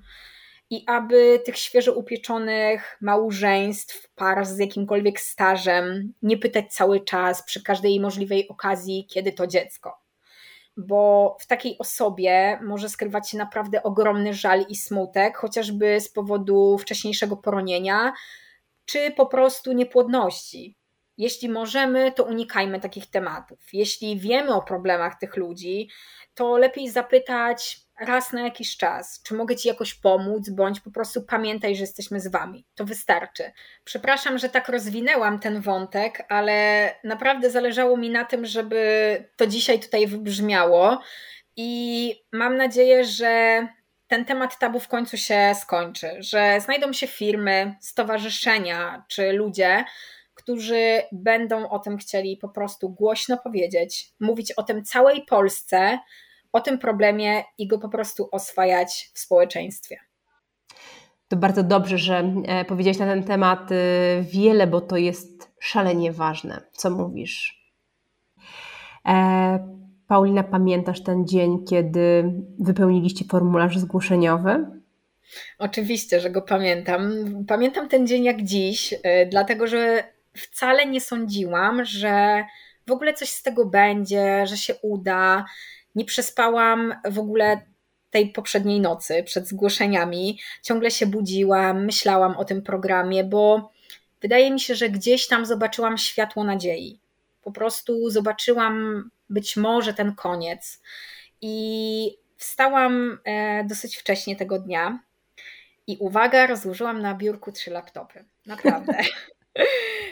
I 0.69 0.83
aby 0.87 1.41
tych 1.45 1.57
świeżo 1.57 1.93
upieczonych 1.93 2.97
małżeństw, 3.01 4.09
par 4.15 4.45
z 4.45 4.57
jakimkolwiek 4.57 5.19
stażem, 5.19 6.13
nie 6.21 6.37
pytać 6.37 6.73
cały 6.73 6.99
czas 6.99 7.43
przy 7.43 7.63
każdej 7.63 7.99
możliwej 7.99 8.47
okazji, 8.47 9.07
kiedy 9.09 9.31
to 9.31 9.47
dziecko. 9.47 9.97
Bo 10.77 11.35
w 11.39 11.47
takiej 11.47 11.77
osobie 11.77 12.59
może 12.63 12.89
skrywać 12.89 13.29
się 13.29 13.37
naprawdę 13.37 13.83
ogromny 13.83 14.33
żal 14.33 14.65
i 14.69 14.75
smutek, 14.75 15.37
chociażby 15.37 16.01
z 16.01 16.09
powodu 16.09 16.77
wcześniejszego 16.77 17.37
poronienia, 17.37 18.13
czy 18.85 19.11
po 19.11 19.25
prostu 19.25 19.73
niepłodności. 19.73 20.77
Jeśli 21.17 21.49
możemy, 21.49 22.11
to 22.11 22.23
unikajmy 22.23 22.79
takich 22.79 23.09
tematów. 23.09 23.59
Jeśli 23.73 24.19
wiemy 24.19 24.53
o 24.53 24.61
problemach 24.61 25.19
tych 25.19 25.37
ludzi, 25.37 25.89
to 26.33 26.57
lepiej 26.57 26.89
zapytać 26.89 27.86
raz 27.99 28.33
na 28.33 28.41
jakiś 28.41 28.77
czas, 28.77 29.21
czy 29.23 29.33
mogę 29.33 29.55
Ci 29.55 29.67
jakoś 29.67 29.93
pomóc, 29.93 30.49
bądź 30.49 30.79
po 30.79 30.91
prostu 30.91 31.21
pamiętaj, 31.21 31.75
że 31.75 31.81
jesteśmy 31.81 32.19
z 32.19 32.27
Wami. 32.27 32.65
To 32.75 32.85
wystarczy. 32.85 33.51
Przepraszam, 33.83 34.37
że 34.37 34.49
tak 34.49 34.69
rozwinęłam 34.69 35.39
ten 35.39 35.61
wątek, 35.61 36.25
ale 36.29 36.89
naprawdę 37.03 37.49
zależało 37.49 37.97
mi 37.97 38.09
na 38.09 38.25
tym, 38.25 38.45
żeby 38.45 39.23
to 39.35 39.47
dzisiaj 39.47 39.79
tutaj 39.79 40.07
wybrzmiało 40.07 41.01
i 41.55 42.13
mam 42.31 42.57
nadzieję, 42.57 43.05
że 43.05 43.67
ten 44.07 44.25
temat 44.25 44.59
tabu 44.59 44.79
w 44.79 44.87
końcu 44.87 45.17
się 45.17 45.55
skończy, 45.61 46.09
że 46.19 46.61
znajdą 46.61 46.93
się 46.93 47.07
firmy, 47.07 47.75
stowarzyszenia 47.81 49.05
czy 49.07 49.33
ludzie, 49.33 49.85
którzy 50.33 51.01
będą 51.11 51.69
o 51.69 51.79
tym 51.79 51.97
chcieli 51.97 52.37
po 52.37 52.49
prostu 52.49 52.89
głośno 52.89 53.37
powiedzieć, 53.37 54.09
mówić 54.19 54.51
o 54.51 54.63
tym 54.63 54.83
całej 54.83 55.25
Polsce, 55.25 55.99
o 56.53 56.61
tym 56.61 56.77
problemie 56.77 57.43
i 57.57 57.67
go 57.67 57.79
po 57.79 57.89
prostu 57.89 58.29
oswajać 58.31 59.11
w 59.13 59.19
społeczeństwie. 59.19 59.99
To 61.27 61.35
bardzo 61.37 61.63
dobrze, 61.63 61.97
że 61.97 62.33
e, 62.45 62.65
powiedziałeś 62.65 62.97
na 62.97 63.05
ten 63.05 63.23
temat 63.23 63.71
e, 63.71 63.75
wiele, 64.21 64.67
bo 64.67 64.81
to 64.81 64.97
jest 64.97 65.51
szalenie 65.59 66.11
ważne, 66.11 66.61
co 66.71 66.89
mówisz. 66.89 67.67
E, 69.05 69.77
Paulina, 70.07 70.43
pamiętasz 70.43 71.03
ten 71.03 71.27
dzień, 71.27 71.65
kiedy 71.65 72.33
wypełniliście 72.59 73.25
formularz 73.25 73.77
zgłoszeniowy? 73.77 74.65
Oczywiście, 75.59 76.19
że 76.19 76.29
go 76.29 76.41
pamiętam. 76.41 77.11
Pamiętam 77.47 77.89
ten 77.89 78.07
dzień 78.07 78.23
jak 78.23 78.41
dziś, 78.41 78.93
e, 79.03 79.25
dlatego 79.25 79.67
że 79.67 80.03
wcale 80.33 80.85
nie 80.85 81.01
sądziłam, 81.01 81.85
że 81.85 82.43
w 82.87 82.91
ogóle 82.91 83.13
coś 83.13 83.29
z 83.29 83.43
tego 83.43 83.65
będzie, 83.65 84.47
że 84.47 84.57
się 84.57 84.75
uda. 84.81 85.45
Nie 85.95 86.05
przespałam 86.05 86.95
w 87.05 87.19
ogóle 87.19 87.61
tej 88.11 88.29
poprzedniej 88.29 88.81
nocy 88.81 89.23
przed 89.23 89.47
zgłoszeniami. 89.47 90.39
Ciągle 90.61 90.91
się 90.91 91.05
budziłam, 91.05 91.85
myślałam 91.85 92.37
o 92.37 92.45
tym 92.45 92.61
programie, 92.61 93.23
bo 93.23 93.71
wydaje 94.21 94.51
mi 94.51 94.59
się, 94.59 94.75
że 94.75 94.89
gdzieś 94.89 95.27
tam 95.27 95.45
zobaczyłam 95.45 95.97
światło 95.97 96.43
nadziei. 96.43 96.99
Po 97.41 97.51
prostu 97.51 98.09
zobaczyłam 98.09 99.09
być 99.29 99.57
może 99.57 99.93
ten 99.93 100.15
koniec. 100.15 100.81
I 101.41 102.17
wstałam 102.37 103.19
e, 103.23 103.63
dosyć 103.63 103.97
wcześnie 103.97 104.35
tego 104.35 104.59
dnia 104.59 104.99
i 105.87 105.97
uwaga, 105.99 106.47
rozłożyłam 106.47 107.01
na 107.01 107.15
biurku 107.15 107.51
trzy 107.51 107.71
laptopy. 107.71 108.25
Naprawdę. 108.45 108.93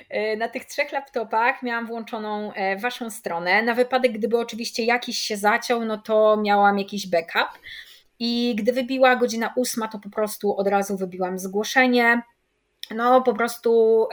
E, 0.10 0.38
na 0.38 0.48
tych 0.48 0.66
trzech 0.66 0.92
laptopach 0.92 1.64
miałam 1.64 1.88
włączoną 1.88 2.54
e, 2.54 2.78
waszą 2.78 3.10
stronę. 3.10 3.64
Na 3.64 3.74
wypadek, 3.74 4.12
gdyby 4.12 4.40
oczywiście 4.40 4.84
jakiś 4.86 5.18
się 5.18 5.38
zaciął, 5.38 5.86
no 5.86 5.98
to 5.98 6.38
miałam 6.38 6.80
jakiś 6.80 7.08
backup. 7.08 7.60
I 8.20 8.56
gdy 8.58 8.74
wybiła 8.74 9.16
godzina 9.16 9.54
ósma, 9.56 9.88
to 9.88 10.00
po 10.00 10.10
prostu 10.10 10.58
od 10.58 10.68
razu 10.68 10.98
wybiłam 10.98 11.40
zgłoszenie 11.40 12.22
no 12.92 13.22
po 13.22 13.34
prostu 13.34 14.04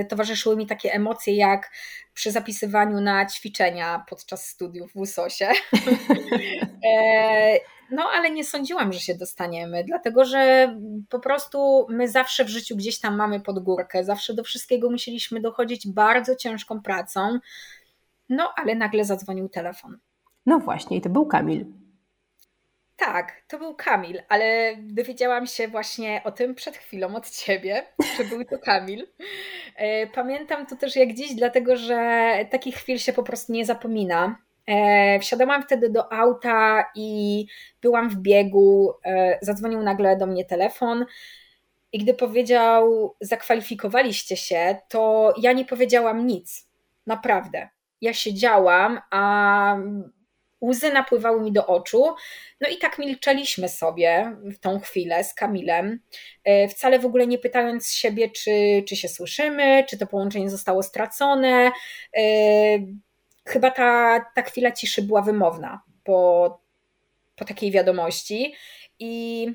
y, 0.00 0.04
towarzyszyły 0.04 0.56
mi 0.56 0.66
takie 0.66 0.92
emocje 0.92 1.34
jak 1.36 1.70
przy 2.14 2.30
zapisywaniu 2.30 3.00
na 3.00 3.26
ćwiczenia 3.26 4.04
podczas 4.08 4.46
studiów 4.46 4.92
w 4.92 4.96
USOSie. 4.96 5.48
e, 6.88 7.58
no 7.90 8.08
ale 8.14 8.30
nie 8.30 8.44
sądziłam, 8.44 8.92
że 8.92 9.00
się 9.00 9.14
dostaniemy, 9.14 9.84
dlatego 9.84 10.24
że 10.24 10.74
po 11.08 11.20
prostu 11.20 11.86
my 11.88 12.08
zawsze 12.08 12.44
w 12.44 12.48
życiu 12.48 12.76
gdzieś 12.76 13.00
tam 13.00 13.16
mamy 13.16 13.40
pod 13.40 13.58
górkę, 13.58 14.04
zawsze 14.04 14.34
do 14.34 14.44
wszystkiego 14.44 14.90
musieliśmy 14.90 15.40
dochodzić 15.40 15.88
bardzo 15.88 16.36
ciężką 16.36 16.82
pracą. 16.82 17.38
No 18.28 18.52
ale 18.56 18.74
nagle 18.74 19.04
zadzwonił 19.04 19.48
telefon. 19.48 19.98
No 20.46 20.58
właśnie, 20.58 20.96
i 20.96 21.00
to 21.00 21.08
był 21.08 21.26
Kamil. 21.26 21.66
Tak, 23.00 23.42
to 23.48 23.58
był 23.58 23.74
Kamil, 23.74 24.22
ale 24.28 24.76
dowiedziałam 24.78 25.46
się 25.46 25.68
właśnie 25.68 26.20
o 26.24 26.32
tym 26.32 26.54
przed 26.54 26.76
chwilą 26.76 27.16
od 27.16 27.30
ciebie, 27.30 27.86
że 28.16 28.24
był 28.24 28.44
to 28.44 28.58
Kamil. 28.58 29.06
E, 29.76 30.06
pamiętam 30.06 30.66
to 30.66 30.76
też 30.76 30.96
jak 30.96 31.14
dziś, 31.14 31.34
dlatego 31.34 31.76
że 31.76 32.30
takich 32.50 32.76
chwil 32.76 32.98
się 32.98 33.12
po 33.12 33.22
prostu 33.22 33.52
nie 33.52 33.66
zapomina. 33.66 34.36
E, 34.66 35.18
wsiadałam 35.20 35.62
wtedy 35.62 35.90
do 35.90 36.12
auta 36.12 36.84
i 36.94 37.46
byłam 37.82 38.10
w 38.10 38.16
biegu. 38.16 38.92
E, 39.04 39.38
zadzwonił 39.42 39.82
nagle 39.82 40.16
do 40.16 40.26
mnie 40.26 40.44
telefon. 40.44 41.06
I 41.92 41.98
gdy 41.98 42.14
powiedział, 42.14 43.14
zakwalifikowaliście 43.20 44.36
się, 44.36 44.76
to 44.88 45.34
ja 45.42 45.52
nie 45.52 45.64
powiedziałam 45.64 46.26
nic. 46.26 46.68
Naprawdę. 47.06 47.68
Ja 48.00 48.14
siedziałam, 48.14 49.00
a 49.10 49.76
łzy 50.64 50.92
napływały 50.92 51.42
mi 51.42 51.52
do 51.52 51.66
oczu. 51.66 52.14
No 52.60 52.68
i 52.68 52.78
tak 52.78 52.98
milczeliśmy 52.98 53.68
sobie 53.68 54.36
w 54.44 54.58
tą 54.58 54.80
chwilę 54.80 55.24
z 55.24 55.34
Kamilem, 55.34 56.00
e, 56.44 56.68
wcale 56.68 56.98
w 56.98 57.06
ogóle 57.06 57.26
nie 57.26 57.38
pytając 57.38 57.92
siebie, 57.92 58.30
czy, 58.30 58.84
czy 58.88 58.96
się 58.96 59.08
słyszymy, 59.08 59.84
czy 59.88 59.98
to 59.98 60.06
połączenie 60.06 60.50
zostało 60.50 60.82
stracone. 60.82 61.72
E, 62.16 62.22
chyba 63.46 63.70
ta, 63.70 64.20
ta 64.34 64.42
chwila 64.42 64.72
ciszy 64.72 65.02
była 65.02 65.22
wymowna, 65.22 65.82
bo 66.06 66.60
po 67.36 67.44
takiej 67.44 67.70
wiadomości. 67.70 68.54
I 68.98 69.46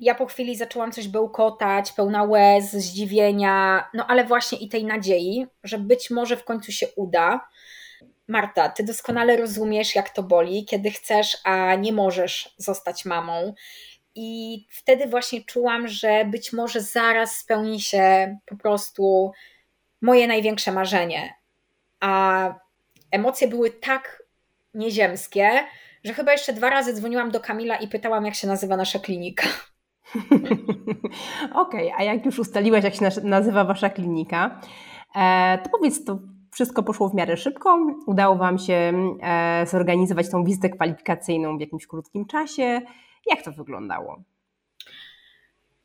ja 0.00 0.14
po 0.14 0.26
chwili 0.26 0.56
zaczęłam 0.56 0.92
coś 0.92 1.08
bełkotać, 1.08 1.92
pełna 1.92 2.22
łez, 2.22 2.72
zdziwienia, 2.72 3.88
no 3.94 4.06
ale 4.06 4.24
właśnie 4.24 4.58
i 4.58 4.68
tej 4.68 4.84
nadziei, 4.84 5.46
że 5.64 5.78
być 5.78 6.10
może 6.10 6.36
w 6.36 6.44
końcu 6.44 6.72
się 6.72 6.86
uda. 6.96 7.48
Marta, 8.28 8.68
ty 8.68 8.84
doskonale 8.84 9.36
rozumiesz, 9.36 9.94
jak 9.94 10.10
to 10.10 10.22
boli, 10.22 10.64
kiedy 10.64 10.90
chcesz, 10.90 11.36
a 11.44 11.74
nie 11.74 11.92
możesz 11.92 12.54
zostać 12.56 13.04
mamą. 13.04 13.54
I 14.14 14.58
wtedy 14.70 15.06
właśnie 15.06 15.44
czułam, 15.44 15.88
że 15.88 16.24
być 16.24 16.52
może 16.52 16.80
zaraz 16.80 17.36
spełni 17.36 17.80
się 17.80 18.36
po 18.46 18.56
prostu 18.56 19.32
moje 20.02 20.26
największe 20.26 20.72
marzenie. 20.72 21.34
A 22.00 22.54
emocje 23.10 23.48
były 23.48 23.70
tak 23.70 24.22
nieziemskie, 24.74 25.50
że 26.04 26.14
chyba 26.14 26.32
jeszcze 26.32 26.52
dwa 26.52 26.70
razy 26.70 26.94
dzwoniłam 26.94 27.30
do 27.30 27.40
Kamila 27.40 27.76
i 27.76 27.88
pytałam, 27.88 28.24
jak 28.24 28.34
się 28.34 28.46
nazywa 28.46 28.76
nasza 28.76 28.98
klinika. 28.98 29.46
Okej, 31.54 31.92
okay, 31.92 31.92
a 31.96 32.02
jak 32.02 32.26
już 32.26 32.38
ustaliłaś, 32.38 32.84
jak 32.84 32.94
się 32.94 33.10
nazywa 33.22 33.64
wasza 33.64 33.90
klinika, 33.90 34.60
e, 35.16 35.58
to 35.64 35.70
powiedz, 35.70 36.04
to 36.04 36.18
wszystko 36.54 36.82
poszło 36.82 37.08
w 37.08 37.14
miarę 37.14 37.36
szybko. 37.36 37.78
Udało 38.06 38.36
Wam 38.36 38.58
się 38.58 38.92
e, 39.22 39.66
zorganizować 39.66 40.30
tą 40.30 40.44
wizytę 40.44 40.68
kwalifikacyjną 40.68 41.58
w 41.58 41.60
jakimś 41.60 41.86
krótkim 41.86 42.26
czasie. 42.26 42.80
Jak 43.26 43.42
to 43.42 43.52
wyglądało? 43.52 44.22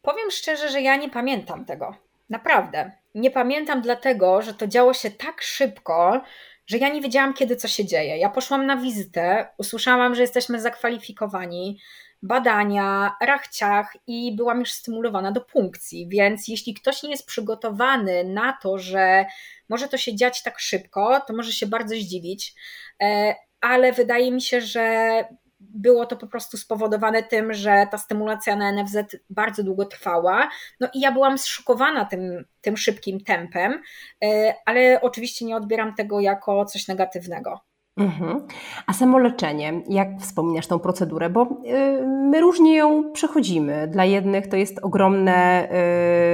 Powiem 0.01 0.31
szczerze, 0.31 0.69
że 0.69 0.81
ja 0.81 0.95
nie 0.95 1.09
pamiętam 1.09 1.65
tego. 1.65 1.95
Naprawdę. 2.29 2.91
Nie 3.15 3.31
pamiętam 3.31 3.81
dlatego, 3.81 4.41
że 4.41 4.53
to 4.53 4.67
działo 4.67 4.93
się 4.93 5.11
tak 5.11 5.41
szybko, 5.41 6.21
że 6.67 6.77
ja 6.77 6.89
nie 6.89 7.01
wiedziałam, 7.01 7.33
kiedy 7.33 7.55
co 7.55 7.67
się 7.67 7.85
dzieje. 7.85 8.17
Ja 8.17 8.29
poszłam 8.29 8.65
na 8.65 8.77
wizytę, 8.77 9.47
usłyszałam, 9.57 10.15
że 10.15 10.21
jesteśmy 10.21 10.61
zakwalifikowani, 10.61 11.79
badania, 12.21 13.15
rachciach 13.21 13.97
i 14.07 14.35
byłam 14.35 14.59
już 14.59 14.71
stymulowana 14.71 15.31
do 15.31 15.41
punkcji. 15.41 16.07
Więc 16.09 16.47
jeśli 16.47 16.73
ktoś 16.73 17.03
nie 17.03 17.09
jest 17.09 17.25
przygotowany 17.25 18.23
na 18.23 18.53
to, 18.61 18.77
że 18.77 19.25
może 19.69 19.87
to 19.87 19.97
się 19.97 20.15
dziać 20.15 20.43
tak 20.43 20.59
szybko, 20.59 21.21
to 21.27 21.33
może 21.33 21.51
się 21.51 21.67
bardzo 21.67 21.95
zdziwić, 21.95 22.55
e, 23.01 23.35
ale 23.61 23.93
wydaje 23.93 24.31
mi 24.31 24.41
się, 24.41 24.61
że 24.61 25.25
było 25.59 26.05
to 26.05 26.15
po 26.15 26.27
prostu 26.27 26.57
spowodowane 26.57 27.23
tym, 27.23 27.53
że 27.53 27.87
ta 27.91 27.97
stymulacja 27.97 28.55
na 28.55 28.71
NFZ 28.71 28.97
bardzo 29.29 29.63
długo 29.63 29.85
trwała. 29.85 30.49
No 30.79 30.89
i 30.93 30.99
ja 30.99 31.11
byłam 31.11 31.37
zszokowana 31.37 32.05
tym, 32.05 32.45
tym 32.61 32.77
szybkim 32.77 33.23
tempem, 33.23 33.81
e, 34.23 34.53
ale 34.65 35.01
oczywiście 35.01 35.45
nie 35.45 35.55
odbieram 35.55 35.95
tego 35.95 36.19
jako 36.19 36.65
coś 36.65 36.87
negatywnego. 36.87 37.68
Mhm. 37.99 38.47
A 38.87 38.93
samo 38.93 39.19
leczenie, 39.19 39.81
jak 39.89 40.07
wspominasz 40.21 40.67
tą 40.67 40.79
procedurę? 40.79 41.29
Bo 41.29 41.43
y, 41.43 42.07
my 42.07 42.41
różnie 42.41 42.75
ją 42.75 43.11
przechodzimy. 43.11 43.87
Dla 43.87 44.05
jednych 44.05 44.47
to 44.47 44.55
jest 44.55 44.79
ogromne, 44.83 45.69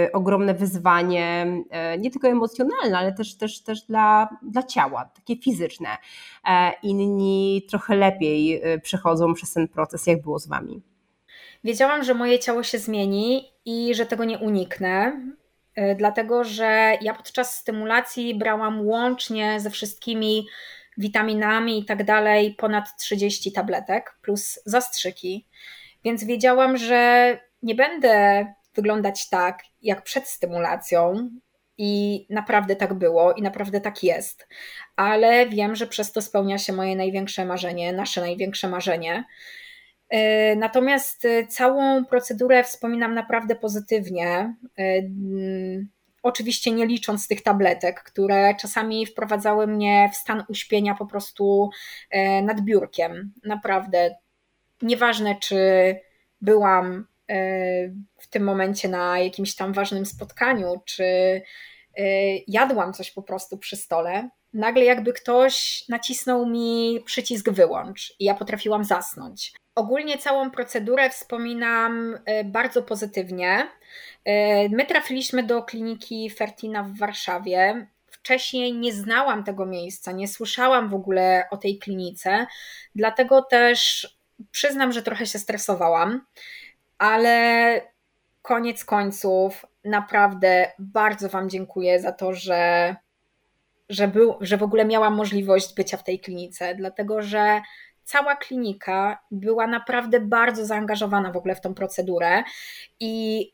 y, 0.08 0.12
ogromne 0.12 0.54
wyzwanie, 0.54 1.48
y, 1.96 2.00
nie 2.00 2.12
tylko 2.12 2.28
emocjonalne, 2.28 2.98
ale 2.98 3.14
też, 3.14 3.38
też, 3.38 3.64
też 3.64 3.82
dla, 3.82 4.30
dla 4.42 4.64
ciała, 4.64 5.06
takie 5.16 5.42
fizyczne. 5.42 5.90
E, 6.50 6.74
inni 6.84 7.66
trochę 7.70 7.96
lepiej 7.96 8.62
przechodzą 8.82 9.34
przez 9.34 9.54
ten 9.54 9.68
proces. 9.68 10.08
Jak 10.08 10.22
było 10.22 10.40
z 10.40 10.48
Wami? 10.48 10.82
Wiedziałam, 11.64 12.04
że 12.04 12.14
moje 12.14 12.40
ciało 12.40 12.64
się 12.64 12.80
zmieni 12.80 13.52
i 13.66 13.96
że 13.96 14.06
tego 14.06 14.24
nie 14.24 14.38
uniknę 14.38 15.22
dlatego 15.98 16.44
że 16.44 16.98
ja 17.02 17.14
podczas 17.14 17.56
stymulacji 17.56 18.36
brałam 18.36 18.88
łącznie 18.88 19.60
ze 19.60 19.70
wszystkimi 19.70 20.48
witaminami 20.98 21.80
i 21.80 21.86
tak 21.86 22.04
dalej 22.04 22.56
ponad 22.56 22.98
30 23.00 23.52
tabletek 23.52 24.16
plus 24.22 24.60
zastrzyki. 24.66 25.48
Więc 26.04 26.24
wiedziałam, 26.24 26.78
że 26.78 27.40
nie 27.64 27.76
będę 27.76 28.46
wyglądać 28.76 29.30
tak 29.30 29.60
jak 29.82 30.04
przed 30.04 30.28
stymulacją, 30.28 31.30
i 31.78 32.26
naprawdę 32.30 32.76
tak 32.76 32.94
było, 32.94 33.34
i 33.34 33.42
naprawdę 33.42 33.82
tak 33.82 34.04
jest. 34.04 34.48
Ale 34.96 35.50
wiem, 35.50 35.76
że 35.76 35.88
przez 35.88 36.12
to 36.12 36.22
spełnia 36.22 36.58
się 36.58 36.74
moje 36.74 36.96
największe 36.96 37.46
marzenie, 37.46 37.94
nasze 37.94 38.22
największe 38.22 38.70
marzenie. 38.70 39.24
E, 40.10 40.56
natomiast 40.56 41.26
e, 41.26 41.48
całą 41.48 42.06
procedurę 42.06 42.64
wspominam 42.64 43.14
naprawdę 43.14 43.56
pozytywnie. 43.56 44.56
Oczywiście 46.26 46.72
nie 46.72 46.86
licząc 46.86 47.28
tych 47.28 47.44
tabletek, 47.44 48.04
które 48.04 48.56
czasami 48.56 49.06
wprowadzały 49.06 49.68
mnie 49.68 50.10
w 50.14 50.16
stan 50.16 50.44
uśpienia 50.48 50.96
po 50.96 51.06
prostu 51.06 51.70
e, 52.10 52.42
nad 52.42 52.62
biurkiem. 52.62 53.34
Naprawdę. 53.44 54.16
Nieważne, 54.82 55.36
czy 55.40 55.56
byłam 56.42 57.08
e, 57.30 57.38
w 58.18 58.28
tym 58.30 58.44
momencie 58.44 58.90
na 58.90 59.20
jakimś 59.20 59.56
tam 59.56 59.74
ważnym 59.74 60.06
spotkaniu, 60.06 60.82
czy 60.86 61.04
e, 61.04 61.42
jadłam 62.48 62.94
coś 62.94 63.12
po 63.12 63.22
prostu 63.22 63.58
przy 63.58 63.76
stole, 63.76 64.30
nagle 64.54 64.86
jakby 64.86 65.14
ktoś 65.14 65.86
nacisnął 65.90 66.46
mi 66.46 67.02
przycisk 67.06 67.50
wyłącz 67.50 68.16
i 68.20 68.26
ja 68.26 68.36
potrafiłam 68.36 68.84
zasnąć. 68.84 69.54
Ogólnie 69.76 70.18
całą 70.18 70.52
procedurę 70.52 71.10
wspominam 71.10 72.20
bardzo 72.46 72.84
pozytywnie. 72.84 73.68
E, 74.26 74.70
my 74.70 74.86
trafiliśmy 74.86 75.44
do 75.44 75.64
kliniki 75.64 76.30
Fertina 76.30 76.84
w 76.84 76.98
Warszawie. 76.98 77.88
Wcześniej 78.08 78.74
nie 78.74 78.94
znałam 78.94 79.44
tego 79.44 79.66
miejsca, 79.66 80.12
nie 80.12 80.28
słyszałam 80.28 80.90
w 80.90 80.94
ogóle 80.94 81.48
o 81.52 81.58
tej 81.58 81.80
klinice, 81.80 82.46
dlatego 82.96 83.42
też 83.42 84.10
przyznam, 84.52 84.92
że 84.92 85.02
trochę 85.02 85.26
się 85.26 85.40
stresowałam, 85.40 86.26
ale 86.98 87.82
koniec 88.42 88.86
końców 88.86 89.66
naprawdę 89.84 90.72
bardzo 90.80 91.30
Wam 91.30 91.50
dziękuję 91.50 92.00
za 92.00 92.12
to, 92.12 92.34
że, 92.34 92.96
że, 93.90 94.08
był, 94.08 94.38
że 94.42 94.58
w 94.58 94.64
ogóle 94.64 94.86
miałam 94.86 95.16
możliwość 95.16 95.76
bycia 95.76 95.98
w 95.98 96.04
tej 96.04 96.20
klinice, 96.20 96.76
dlatego 96.76 97.22
że 97.22 97.62
cała 98.04 98.36
klinika 98.36 99.20
była 99.32 99.68
naprawdę 99.68 100.20
bardzo 100.20 100.66
zaangażowana 100.66 101.32
w 101.32 101.38
ogóle 101.38 101.56
w 101.56 101.62
tą 101.62 101.74
procedurę 101.74 102.44
i 103.00 103.52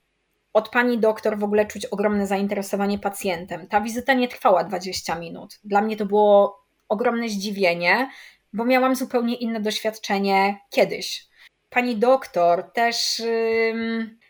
od 0.53 0.69
pani 0.69 0.97
doktor 0.97 1.39
w 1.39 1.43
ogóle 1.43 1.65
czuć 1.65 1.85
ogromne 1.85 2.27
zainteresowanie 2.27 2.99
pacjentem. 2.99 3.67
Ta 3.67 3.81
wizyta 3.81 4.13
nie 4.13 4.27
trwała 4.27 4.63
20 4.63 5.15
minut. 5.15 5.59
Dla 5.63 5.81
mnie 5.81 5.97
to 5.97 6.05
było 6.05 6.61
ogromne 6.89 7.29
zdziwienie, 7.29 8.09
bo 8.53 8.65
miałam 8.65 8.95
zupełnie 8.95 9.35
inne 9.35 9.59
doświadczenie 9.59 10.57
kiedyś. 10.69 11.25
Pani 11.69 11.95
doktor 11.95 12.71
też 12.73 13.21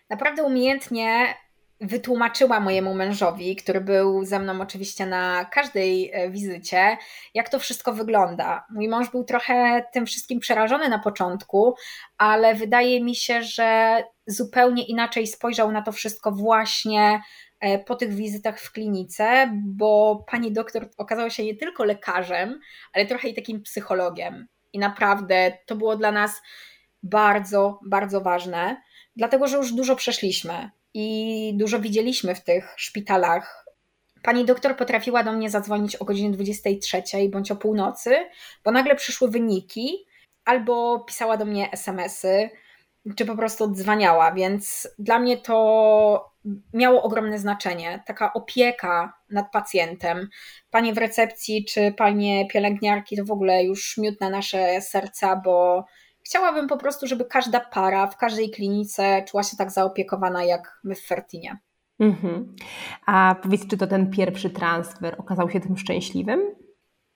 naprawdę 0.09 0.43
umiejętnie 0.43 1.35
wytłumaczyła 1.81 2.59
mojemu 2.59 2.93
mężowi, 2.93 3.55
który 3.55 3.81
był 3.81 4.25
ze 4.25 4.39
mną 4.39 4.61
oczywiście 4.61 5.05
na 5.05 5.45
każdej 5.45 6.11
e, 6.13 6.29
wizycie, 6.29 6.97
jak 7.33 7.49
to 7.49 7.59
wszystko 7.59 7.93
wygląda. 7.93 8.65
Mój 8.69 8.87
mąż 8.87 9.09
był 9.09 9.23
trochę 9.23 9.85
tym 9.93 10.05
wszystkim 10.05 10.39
przerażony 10.39 10.89
na 10.89 10.99
początku, 10.99 11.75
ale 12.17 12.55
wydaje 12.55 13.03
mi 13.03 13.15
się, 13.15 13.43
że 13.43 14.03
zupełnie 14.31 14.83
inaczej 14.83 15.27
spojrzał 15.27 15.71
na 15.71 15.81
to 15.81 15.91
wszystko 15.91 16.31
właśnie 16.31 17.21
e, 17.59 17.79
po 17.79 17.95
tych 17.95 18.13
wizytach 18.13 18.59
w 18.59 18.71
klinice, 18.71 19.51
bo 19.53 20.23
pani 20.31 20.51
doktor 20.51 20.89
okazała 20.97 21.29
się 21.29 21.45
nie 21.45 21.55
tylko 21.55 21.83
lekarzem, 21.83 22.59
ale 22.93 23.05
trochę 23.05 23.29
i 23.29 23.33
takim 23.33 23.61
psychologiem. 23.61 24.47
I 24.73 24.79
naprawdę 24.79 25.57
to 25.65 25.75
było 25.75 25.95
dla 25.95 26.11
nas 26.11 26.41
bardzo, 27.03 27.79
bardzo 27.85 28.21
ważne, 28.21 28.81
dlatego 29.15 29.47
że 29.47 29.57
już 29.57 29.73
dużo 29.73 29.95
przeszliśmy 29.95 30.69
i 30.93 31.53
dużo 31.55 31.79
widzieliśmy 31.79 32.35
w 32.35 32.43
tych 32.43 32.73
szpitalach. 32.77 33.65
Pani 34.23 34.45
doktor 34.45 34.77
potrafiła 34.77 35.23
do 35.23 35.33
mnie 35.33 35.49
zadzwonić 35.49 35.95
o 35.95 36.05
godzinie 36.05 36.31
23 36.31 37.03
bądź 37.29 37.51
o 37.51 37.55
północy, 37.55 38.15
bo 38.63 38.71
nagle 38.71 38.95
przyszły 38.95 39.29
wyniki, 39.29 40.05
albo 40.45 40.99
pisała 40.99 41.37
do 41.37 41.45
mnie 41.45 41.71
SMS-y, 41.71 42.49
czy 43.15 43.25
po 43.25 43.35
prostu 43.35 43.63
odzwaniała, 43.63 44.31
więc 44.31 44.87
dla 44.99 45.19
mnie 45.19 45.37
to 45.37 46.31
miało 46.73 47.03
ogromne 47.03 47.39
znaczenie. 47.39 48.03
Taka 48.07 48.33
opieka 48.33 49.13
nad 49.29 49.51
pacjentem. 49.51 50.29
Panie 50.71 50.93
w 50.93 50.97
recepcji 50.97 51.65
czy 51.65 51.93
panie 51.97 52.47
pielęgniarki 52.47 53.17
to 53.17 53.25
w 53.25 53.31
ogóle 53.31 53.63
już 53.63 53.97
miód 53.97 54.21
na 54.21 54.29
nasze 54.29 54.81
serca, 54.81 55.35
bo 55.35 55.85
Chciałabym 56.25 56.67
po 56.67 56.77
prostu, 56.77 57.07
żeby 57.07 57.25
każda 57.25 57.59
para 57.59 58.07
w 58.07 58.17
każdej 58.17 58.51
klinice 58.51 59.23
czuła 59.27 59.43
się 59.43 59.57
tak 59.57 59.71
zaopiekowana 59.71 60.43
jak 60.43 60.79
my 60.83 60.95
w 60.95 61.05
Fertinie. 61.05 61.59
Mhm. 61.99 62.55
A 63.05 63.35
powiedz, 63.43 63.67
czy 63.67 63.77
to 63.77 63.87
ten 63.87 64.11
pierwszy 64.11 64.49
transfer 64.49 65.15
okazał 65.17 65.49
się 65.49 65.59
tym 65.59 65.77
szczęśliwym? 65.77 66.55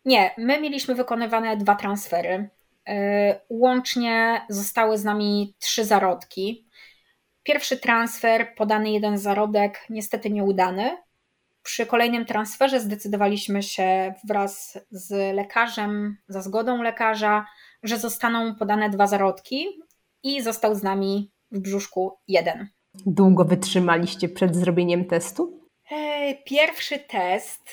Nie, 0.05 0.31
my 0.37 0.61
mieliśmy 0.61 0.95
wykonywane 0.95 1.57
dwa 1.57 1.75
transfery. 1.75 2.49
Y, 2.89 2.93
łącznie 3.49 4.45
zostały 4.49 4.97
z 4.97 5.03
nami 5.03 5.55
trzy 5.59 5.85
zarodki. 5.85 6.67
Pierwszy 7.43 7.77
transfer, 7.77 8.55
podany 8.55 8.91
jeden 8.91 9.17
zarodek, 9.17 9.85
niestety 9.89 10.29
nieudany. 10.29 10.97
Przy 11.63 11.85
kolejnym 11.85 12.25
transferze 12.25 12.79
zdecydowaliśmy 12.79 13.63
się 13.63 14.13
wraz 14.27 14.79
z 14.91 15.35
lekarzem, 15.35 16.17
za 16.27 16.41
zgodą 16.41 16.81
lekarza, 16.81 17.45
że 17.83 17.97
zostaną 17.99 18.55
podane 18.55 18.89
dwa 18.89 19.07
zarodki 19.07 19.67
i 20.23 20.41
został 20.41 20.75
z 20.75 20.83
nami 20.83 21.31
w 21.51 21.59
brzuszku 21.59 22.17
jeden. 22.27 22.67
Długo 23.05 23.45
wytrzymaliście 23.45 24.29
przed 24.29 24.55
zrobieniem 24.55 25.05
testu? 25.05 25.64
Pierwszy 26.45 26.99
test 26.99 27.69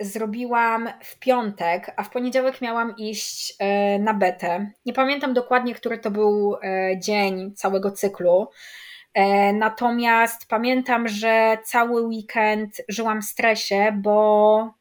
zrobiłam 0.00 0.88
w 1.02 1.18
piątek, 1.18 1.92
a 1.96 2.02
w 2.02 2.10
poniedziałek 2.10 2.60
miałam 2.60 2.96
iść 2.96 3.54
e, 3.58 3.98
na 3.98 4.14
betę. 4.14 4.70
Nie 4.86 4.92
pamiętam 4.92 5.34
dokładnie, 5.34 5.74
który 5.74 5.98
to 5.98 6.10
był 6.10 6.56
e, 6.62 7.00
dzień 7.00 7.54
całego 7.54 7.90
cyklu. 7.90 8.48
E, 9.14 9.52
natomiast 9.52 10.48
pamiętam, 10.48 11.08
że 11.08 11.58
cały 11.64 12.02
weekend 12.02 12.82
żyłam 12.88 13.22
w 13.22 13.24
stresie, 13.24 13.92
bo 14.02 14.74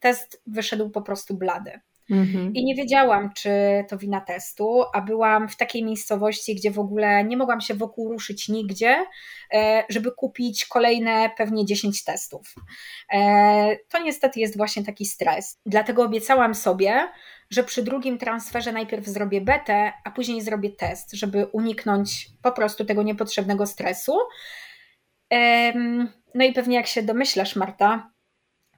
test 0.00 0.42
wyszedł 0.46 0.90
po 0.90 1.02
prostu 1.02 1.34
blady. 1.34 1.80
Mhm. 2.10 2.54
I 2.54 2.64
nie 2.64 2.74
wiedziałam, 2.74 3.32
czy 3.32 3.50
to 3.88 3.98
wina 3.98 4.20
testu, 4.20 4.84
a 4.94 5.00
byłam 5.00 5.48
w 5.48 5.56
takiej 5.56 5.84
miejscowości, 5.84 6.54
gdzie 6.54 6.70
w 6.70 6.78
ogóle 6.78 7.24
nie 7.24 7.36
mogłam 7.36 7.60
się 7.60 7.74
wokół 7.74 8.12
ruszyć 8.12 8.48
nigdzie, 8.48 9.06
e, 9.52 9.84
żeby 9.88 10.12
kupić 10.12 10.66
kolejne 10.66 11.30
pewnie 11.36 11.64
10 11.64 12.04
testów. 12.04 12.54
E, 13.12 13.76
to 13.88 14.02
niestety 14.02 14.40
jest 14.40 14.56
właśnie 14.56 14.84
taki 14.84 15.06
stres. 15.06 15.58
Dlatego 15.66 16.02
obiecałam 16.02 16.54
sobie, 16.54 17.08
że 17.50 17.64
przy 17.64 17.82
drugim 17.82 18.18
transferze 18.18 18.72
najpierw 18.72 19.06
zrobię 19.06 19.40
betę, 19.40 19.92
a 20.04 20.10
później 20.10 20.42
zrobię 20.42 20.70
test, 20.70 21.12
żeby 21.12 21.46
uniknąć 21.46 22.28
po 22.42 22.52
prostu 22.52 22.84
tego 22.84 23.02
niepotrzebnego 23.02 23.66
stresu. 23.66 24.18
No 26.34 26.44
i 26.44 26.52
pewnie 26.52 26.76
jak 26.76 26.86
się 26.86 27.02
domyślasz, 27.02 27.56
Marta, 27.56 28.10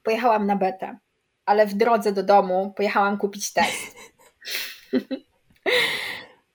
pojechałam 0.03 0.47
na 0.47 0.57
betę 0.57 0.99
ale 1.47 1.67
w 1.67 1.75
drodze 1.75 2.13
do 2.13 2.23
domu 2.23 2.73
pojechałam 2.77 3.19
kupić 3.19 3.53
test. 3.53 3.97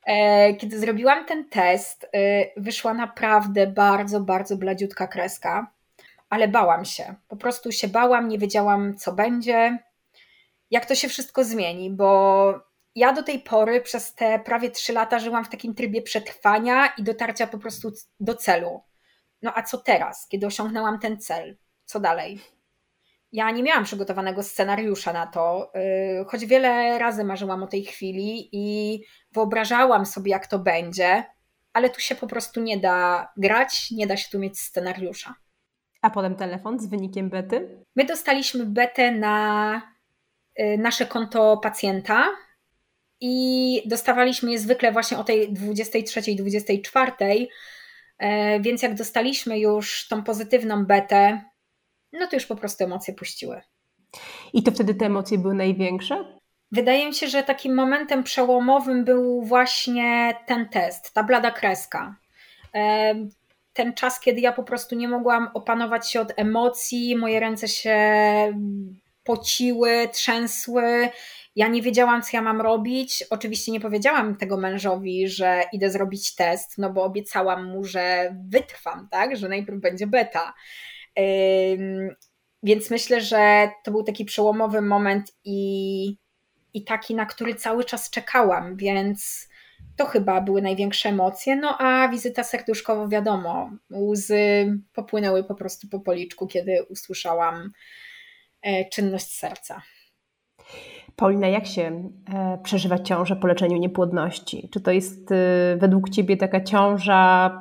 E, 0.06 0.54
kiedy 0.54 0.80
zrobiłam 0.80 1.26
ten 1.26 1.50
test, 1.50 2.04
e, 2.04 2.08
wyszła 2.62 2.94
naprawdę 2.94 3.68
bardzo, 3.68 4.20
bardzo 4.20 4.58
bladziutka 4.58 5.08
kreska, 5.08 5.72
ale 6.30 6.48
bałam 6.48 6.86
się. 6.86 7.16
Po 7.28 7.36
prostu 7.36 7.72
się 7.72 7.88
bałam, 7.88 8.28
nie 8.28 8.38
wiedziałam, 8.38 8.98
co 8.98 9.14
będzie, 9.14 9.78
jak 10.72 10.86
to 10.86 10.96
się 10.96 11.10
wszystko 11.10 11.44
zmieni, 11.44 11.92
bo 11.92 12.54
ja 12.96 13.14
do 13.14 13.24
tej 13.24 13.40
pory 13.40 13.82
przez 13.82 14.14
te 14.14 14.40
prawie 14.40 14.72
trzy 14.72 14.94
lata 14.94 15.20
żyłam 15.20 15.46
w 15.46 15.50
takim 15.50 15.76
trybie 15.76 16.02
przetrwania 16.02 16.88
i 16.98 17.04
dotarcia 17.04 17.48
po 17.48 17.58
prostu 17.58 17.92
do 18.20 18.36
celu. 18.36 18.82
No 19.42 19.52
a 19.56 19.64
co 19.64 19.78
teraz, 19.78 20.28
kiedy 20.28 20.46
osiągnęłam 20.46 21.00
ten 21.00 21.22
cel? 21.22 21.58
Co 21.86 22.00
dalej? 22.00 22.42
Ja 23.36 23.52
nie 23.52 23.64
miałam 23.64 23.84
przygotowanego 23.84 24.44
scenariusza 24.44 25.14
na 25.14 25.28
to, 25.28 25.72
y, 26.22 26.26
choć 26.26 26.46
wiele 26.46 27.00
razy 27.00 27.24
marzyłam 27.24 27.64
o 27.64 27.68
tej 27.68 27.86
chwili 27.86 28.50
i 28.52 29.00
wyobrażałam 29.32 30.06
sobie, 30.06 30.32
jak 30.32 30.48
to 30.48 30.60
będzie, 30.60 31.24
ale 31.74 31.90
tu 31.90 32.00
się 32.00 32.16
po 32.16 32.28
prostu 32.28 32.62
nie 32.62 32.78
da 32.78 33.28
grać, 33.38 33.92
nie 33.92 34.08
da 34.08 34.18
się 34.18 34.30
tu 34.32 34.40
mieć 34.40 34.60
scenariusza. 34.60 35.36
A 36.02 36.10
potem 36.10 36.36
telefon 36.36 36.80
z 36.80 36.88
wynikiem 36.88 37.30
bety? 37.30 37.86
My 37.96 38.06
dostaliśmy 38.06 38.66
betę 38.66 39.12
na 39.12 39.82
y, 40.60 40.78
nasze 40.78 41.06
konto 41.06 41.58
pacjenta 41.58 42.26
i 43.22 43.82
dostawaliśmy 43.86 44.52
je 44.52 44.60
zwykle 44.60 44.92
właśnie 44.92 45.18
o 45.18 45.24
tej 45.24 45.54
23, 45.54 46.22
24, 46.36 47.12
e, 48.18 48.60
więc 48.60 48.82
jak 48.82 48.96
dostaliśmy 48.96 49.60
już 49.60 50.08
tą 50.08 50.24
pozytywną 50.24 50.86
betę, 50.86 51.55
no 52.20 52.28
to 52.28 52.36
już 52.36 52.46
po 52.46 52.56
prostu 52.56 52.84
emocje 52.84 53.14
puściły. 53.14 53.62
I 54.54 54.64
to 54.64 54.72
wtedy 54.72 54.96
te 54.96 55.06
emocje 55.06 55.38
były 55.38 55.54
największe? 55.54 56.26
Wydaje 56.72 57.08
mi 57.08 57.14
się, 57.14 57.28
że 57.28 57.44
takim 57.44 57.76
momentem 57.76 58.24
przełomowym 58.24 59.06
był 59.06 59.42
właśnie 59.42 60.36
ten 60.48 60.70
test, 60.70 61.14
ta 61.14 61.24
blada 61.24 61.52
kreska. 61.52 62.16
Ten 63.74 63.94
czas, 63.94 64.20
kiedy 64.20 64.42
ja 64.42 64.52
po 64.52 64.64
prostu 64.64 64.96
nie 64.96 65.08
mogłam 65.08 65.50
opanować 65.54 66.12
się 66.12 66.22
od 66.22 66.34
emocji, 66.36 67.16
moje 67.16 67.40
ręce 67.40 67.68
się 67.68 67.98
pociły, 69.24 70.10
trzęsły. 70.12 71.10
Ja 71.56 71.68
nie 71.68 71.82
wiedziałam, 71.82 72.22
co 72.22 72.30
ja 72.34 72.42
mam 72.42 72.62
robić. 72.62 73.24
Oczywiście 73.30 73.72
nie 73.72 73.80
powiedziałam 73.80 74.36
tego 74.36 74.58
mężowi, 74.58 75.28
że 75.28 75.64
idę 75.74 75.90
zrobić 75.90 76.36
test, 76.36 76.78
no 76.78 76.90
bo 76.90 77.04
obiecałam 77.04 77.66
mu, 77.66 77.84
że 77.84 78.36
wytrwam, 78.50 79.08
tak? 79.12 79.38
Że 79.38 79.50
najpierw 79.50 79.80
będzie 79.80 80.08
beta. 80.08 80.54
Więc 82.64 82.92
myślę, 82.92 83.22
że 83.22 83.70
to 83.84 83.92
był 83.92 84.04
taki 84.04 84.26
przełomowy 84.26 84.82
moment 84.82 85.32
i, 85.44 86.18
i 86.74 86.84
taki, 86.84 87.16
na 87.16 87.26
który 87.26 87.56
cały 87.56 87.84
czas 87.84 88.10
czekałam, 88.10 88.78
więc 88.78 89.50
to 89.96 90.06
chyba 90.06 90.42
były 90.42 90.62
największe 90.62 91.10
emocje. 91.10 91.56
No 91.56 91.78
a 91.78 92.10
wizyta 92.10 92.44
serduszkowo, 92.44 93.08
wiadomo, 93.08 93.72
łzy 93.92 94.78
popłynęły 94.94 95.44
po 95.44 95.56
prostu 95.56 95.88
po 95.88 96.00
policzku, 96.00 96.48
kiedy 96.48 96.84
usłyszałam 96.90 97.72
e, 98.62 98.90
czynność 98.90 99.38
serca. 99.38 99.82
Paulina, 101.16 101.48
jak 101.48 101.66
się 101.66 102.12
e, 102.34 102.60
przeżywa 102.64 103.00
ciążę 103.00 103.36
po 103.36 103.48
leczeniu 103.48 103.78
niepłodności? 103.78 104.70
Czy 104.74 104.82
to 104.82 104.92
jest 104.92 105.32
e, 105.32 105.36
według 105.78 106.10
Ciebie 106.10 106.38
taka 106.38 106.62
ciąża 106.62 107.52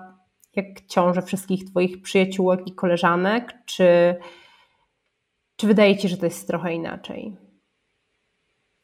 jak 0.57 0.87
ciąże 0.87 1.23
wszystkich 1.23 1.64
Twoich 1.64 2.03
przyjaciółek 2.03 2.61
i 2.67 2.75
koleżanek? 2.75 3.55
Czy, 3.67 4.17
czy 5.57 5.67
wydaje 5.67 5.97
Ci, 5.97 6.09
że 6.09 6.17
to 6.17 6.27
jest 6.27 6.47
trochę 6.47 6.75
inaczej? 6.75 7.37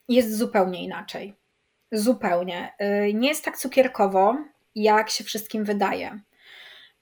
Jest 0.08 0.36
zupełnie 0.36 0.84
inaczej. 0.84 1.34
Zupełnie. 1.92 2.72
Y, 3.08 3.14
nie 3.14 3.28
jest 3.28 3.44
tak 3.44 3.58
cukierkowo, 3.58 4.36
jak 4.74 5.10
się 5.10 5.24
wszystkim 5.24 5.64
wydaje. 5.64 6.20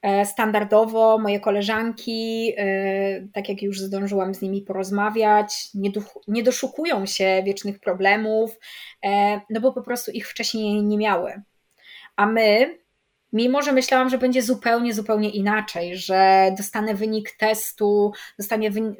E, 0.02 0.26
standardowo 0.26 1.18
moje 1.18 1.40
koleżanki, 1.40 2.52
y, 2.58 3.28
tak 3.32 3.48
jak 3.48 3.62
już 3.62 3.80
zdążyłam 3.80 4.34
z 4.34 4.42
nimi 4.42 4.62
porozmawiać, 4.62 5.68
nie, 5.74 5.90
do, 5.90 6.00
nie 6.28 6.42
doszukują 6.42 7.06
się 7.06 7.42
wiecznych 7.46 7.80
problemów, 7.80 8.58
e, 9.04 9.40
no 9.50 9.60
bo 9.60 9.72
po 9.72 9.82
prostu 9.82 10.10
ich 10.10 10.28
wcześniej 10.28 10.82
nie 10.82 10.98
miały. 10.98 11.42
A 12.16 12.26
my, 12.26 12.78
Mimo, 13.32 13.62
że 13.62 13.72
myślałam, 13.72 14.08
że 14.08 14.18
będzie 14.18 14.42
zupełnie, 14.42 14.94
zupełnie 14.94 15.30
inaczej, 15.30 15.96
że 15.96 16.50
dostanę 16.58 16.94
wynik 16.94 17.32
testu, 17.32 18.12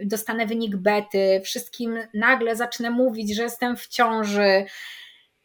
dostanę, 0.00 0.46
wynik 0.46 0.76
bety, 0.76 1.40
wszystkim 1.44 1.98
nagle 2.14 2.56
zacznę 2.56 2.90
mówić, 2.90 3.36
że 3.36 3.42
jestem 3.42 3.76
w 3.76 3.86
ciąży, 3.86 4.66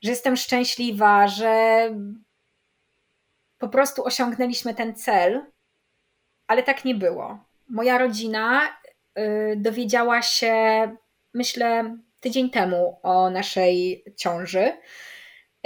że 0.01 0.09
jestem 0.09 0.37
szczęśliwa, 0.37 1.27
że 1.27 1.89
po 3.57 3.69
prostu 3.69 4.05
osiągnęliśmy 4.05 4.75
ten 4.75 4.95
cel, 4.95 5.45
ale 6.47 6.63
tak 6.63 6.85
nie 6.85 6.95
było. 6.95 7.39
Moja 7.69 7.97
rodzina 7.97 8.61
y, 9.19 9.55
dowiedziała 9.57 10.21
się, 10.21 10.55
myślę, 11.33 11.97
tydzień 12.19 12.49
temu 12.49 12.99
o 13.03 13.29
naszej 13.29 14.05
ciąży, 14.17 14.77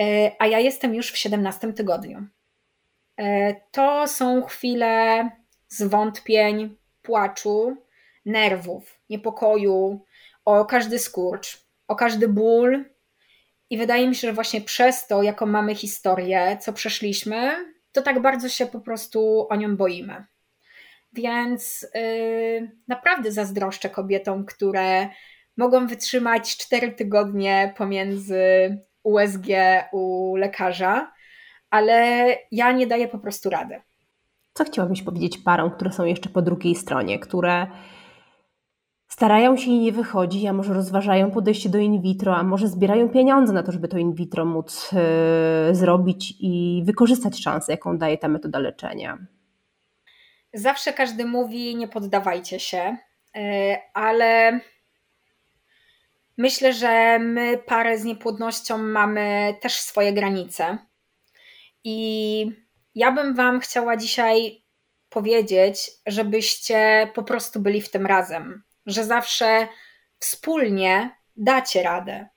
y, 0.02 0.32
a 0.40 0.48
ja 0.48 0.60
jestem 0.60 0.96
już 0.96 1.12
w 1.12 1.18
17 1.18 1.74
tygodniu. 1.74 2.28
E, 3.18 3.56
to 3.72 4.08
są 4.08 4.44
chwile 4.44 5.30
zwątpień, 5.68 6.78
płaczu, 7.02 7.78
nerwów, 8.26 9.00
niepokoju, 9.10 10.06
o 10.46 10.66
każdy 10.66 11.00
skurcz, 11.00 11.66
o 11.88 11.96
każdy 11.96 12.28
ból. 12.28 12.86
I 13.70 13.78
wydaje 13.78 14.08
mi 14.08 14.16
się, 14.16 14.28
że 14.28 14.34
właśnie 14.34 14.62
przez 14.62 15.08
to, 15.08 15.24
jaką 15.24 15.46
mamy 15.46 15.76
historię, 15.76 16.58
co 16.62 16.74
przeszliśmy, 16.74 17.52
to 17.92 18.02
tak 18.02 18.22
bardzo 18.22 18.50
się 18.50 18.66
po 18.66 18.80
prostu 18.80 19.48
o 19.50 19.56
nią 19.56 19.78
boimy. 19.78 20.26
Więc 21.14 21.88
yy, 21.96 22.72
naprawdę 22.88 23.32
zazdroszczę 23.32 23.90
kobietom, 23.90 24.46
które 24.46 25.10
mogą 25.58 25.88
wytrzymać 25.88 26.58
4 26.58 26.92
tygodnie 26.92 27.74
pomiędzy 27.78 28.78
USG 29.04 29.48
u 29.92 30.36
lekarza, 30.36 31.12
ale 31.70 32.28
ja 32.52 32.72
nie 32.72 32.88
daję 32.88 33.08
po 33.08 33.20
prostu 33.20 33.50
rady. 33.50 33.82
Co 34.54 34.64
chciałabyś 34.64 35.02
powiedzieć 35.02 35.38
parom, 35.38 35.72
które 35.72 35.92
są 35.92 36.06
jeszcze 36.06 36.30
po 36.30 36.42
drugiej 36.42 36.76
stronie, 36.76 37.20
które 37.20 37.68
starają 39.08 39.58
się 39.58 39.72
i 39.72 39.80
nie 39.80 39.92
wychodzi, 39.92 40.48
a 40.48 40.54
może 40.54 40.74
rozważają 40.74 41.32
podejście 41.32 41.70
do 41.70 41.78
in 41.78 42.02
vitro, 42.02 42.36
a 42.36 42.44
może 42.44 42.68
zbierają 42.68 43.10
pieniądze 43.10 43.54
na 43.54 43.64
to, 43.64 43.72
żeby 43.72 43.88
to 43.88 43.98
in 43.98 44.14
vitro 44.14 44.46
móc 44.46 44.92
yy, 44.92 45.76
zrobić 45.76 46.34
i 46.40 46.84
wykorzystać 46.86 47.42
szansę, 47.44 47.72
jaką 47.72 47.98
daje 47.98 48.18
ta 48.18 48.28
metoda 48.28 48.60
leczenia? 48.60 49.18
Zawsze 50.54 50.94
każdy 50.94 51.26
mówi, 51.26 51.76
nie 51.76 51.88
poddawajcie 51.88 52.60
się, 52.60 52.98
yy, 53.36 53.42
ale 53.94 54.60
myślę, 56.38 56.74
że 56.74 57.20
my, 57.20 57.58
parę 57.58 57.98
z 57.98 58.04
niepłodnością, 58.04 58.78
mamy 58.78 59.56
też 59.62 59.74
swoje 59.74 60.14
granice. 60.14 60.78
I 61.84 62.46
ja 62.96 63.12
bym 63.12 63.36
Wam 63.36 63.60
chciała 63.60 63.98
dzisiaj 63.98 64.64
powiedzieć, 65.10 65.92
żebyście 66.06 67.10
po 67.16 67.24
prostu 67.24 67.60
byli 67.60 67.82
w 67.82 67.92
tym 67.92 68.06
razem, 68.06 68.64
że 68.86 69.04
zawsze 69.04 69.68
wspólnie 70.20 71.18
dacie 71.36 71.84
radę. 71.84 72.28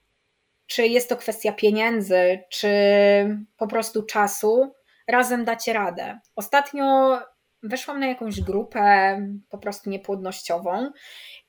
czy 0.71 0.87
jest 0.87 1.09
to 1.09 1.17
kwestia 1.17 1.53
pieniędzy, 1.53 2.45
czy 2.49 2.69
po 3.57 3.67
prostu 3.67 4.03
czasu, 4.03 4.75
razem 5.09 5.45
dacie 5.45 5.73
radę. 5.73 6.21
Ostatnio 6.37 7.19
weszłam 7.63 8.01
na 8.01 8.07
jakąś 8.07 8.41
grupę 8.41 9.17
po 9.49 9.59
prostu 9.59 9.91
niepłodnościową 9.91 10.91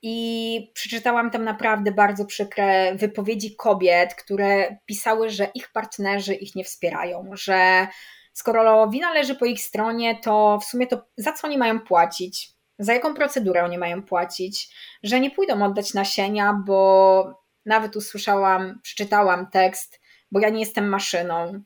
i 0.02 0.72
przeczytałam 0.74 1.32
tam 1.32 1.44
naprawdę 1.44 1.92
bardzo 1.92 2.26
przykre 2.26 2.96
wypowiedzi 2.96 3.56
kobiet, 3.56 4.16
które 4.16 4.78
pisały, 4.86 5.30
że 5.30 5.48
ich 5.56 5.72
partnerzy 5.72 6.36
ich 6.36 6.56
nie 6.56 6.64
wspierają, 6.64 7.30
że 7.32 7.88
skoro 8.34 8.90
wina 8.90 9.14
leży 9.14 9.36
po 9.36 9.46
ich 9.46 9.62
stronie, 9.62 10.20
to 10.24 10.60
w 10.62 10.66
sumie 10.66 10.88
to 10.88 11.02
za 11.18 11.32
co 11.32 11.48
oni 11.48 11.58
mają 11.58 11.80
płacić? 11.80 12.50
Za 12.80 12.94
jaką 12.94 13.14
procedurę 13.14 13.64
oni 13.64 13.78
mają 13.78 14.04
płacić? 14.04 14.76
Że 15.04 15.20
nie 15.20 15.32
pójdą 15.32 15.66
oddać 15.66 15.94
nasienia, 15.94 16.62
bo 16.66 17.42
nawet 17.66 17.96
usłyszałam, 17.96 18.80
przeczytałam 18.84 19.50
tekst, 19.50 20.02
bo 20.32 20.40
ja 20.40 20.50
nie 20.50 20.60
jestem 20.60 20.90
maszyną. 20.90 21.64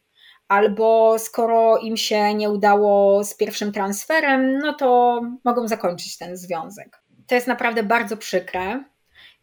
Albo 0.48 1.20
skoro 1.20 1.78
im 1.78 1.98
się 1.98 2.34
nie 2.34 2.50
udało 2.50 3.24
z 3.24 3.38
pierwszym 3.38 3.72
transferem, 3.72 4.58
no 4.58 4.74
to 4.74 5.22
mogą 5.44 5.68
zakończyć 5.68 6.18
ten 6.18 6.38
związek. 6.38 7.05
To 7.28 7.36
jest 7.36 7.48
naprawdę 7.48 7.84
bardzo 7.84 8.18
przykre 8.18 8.84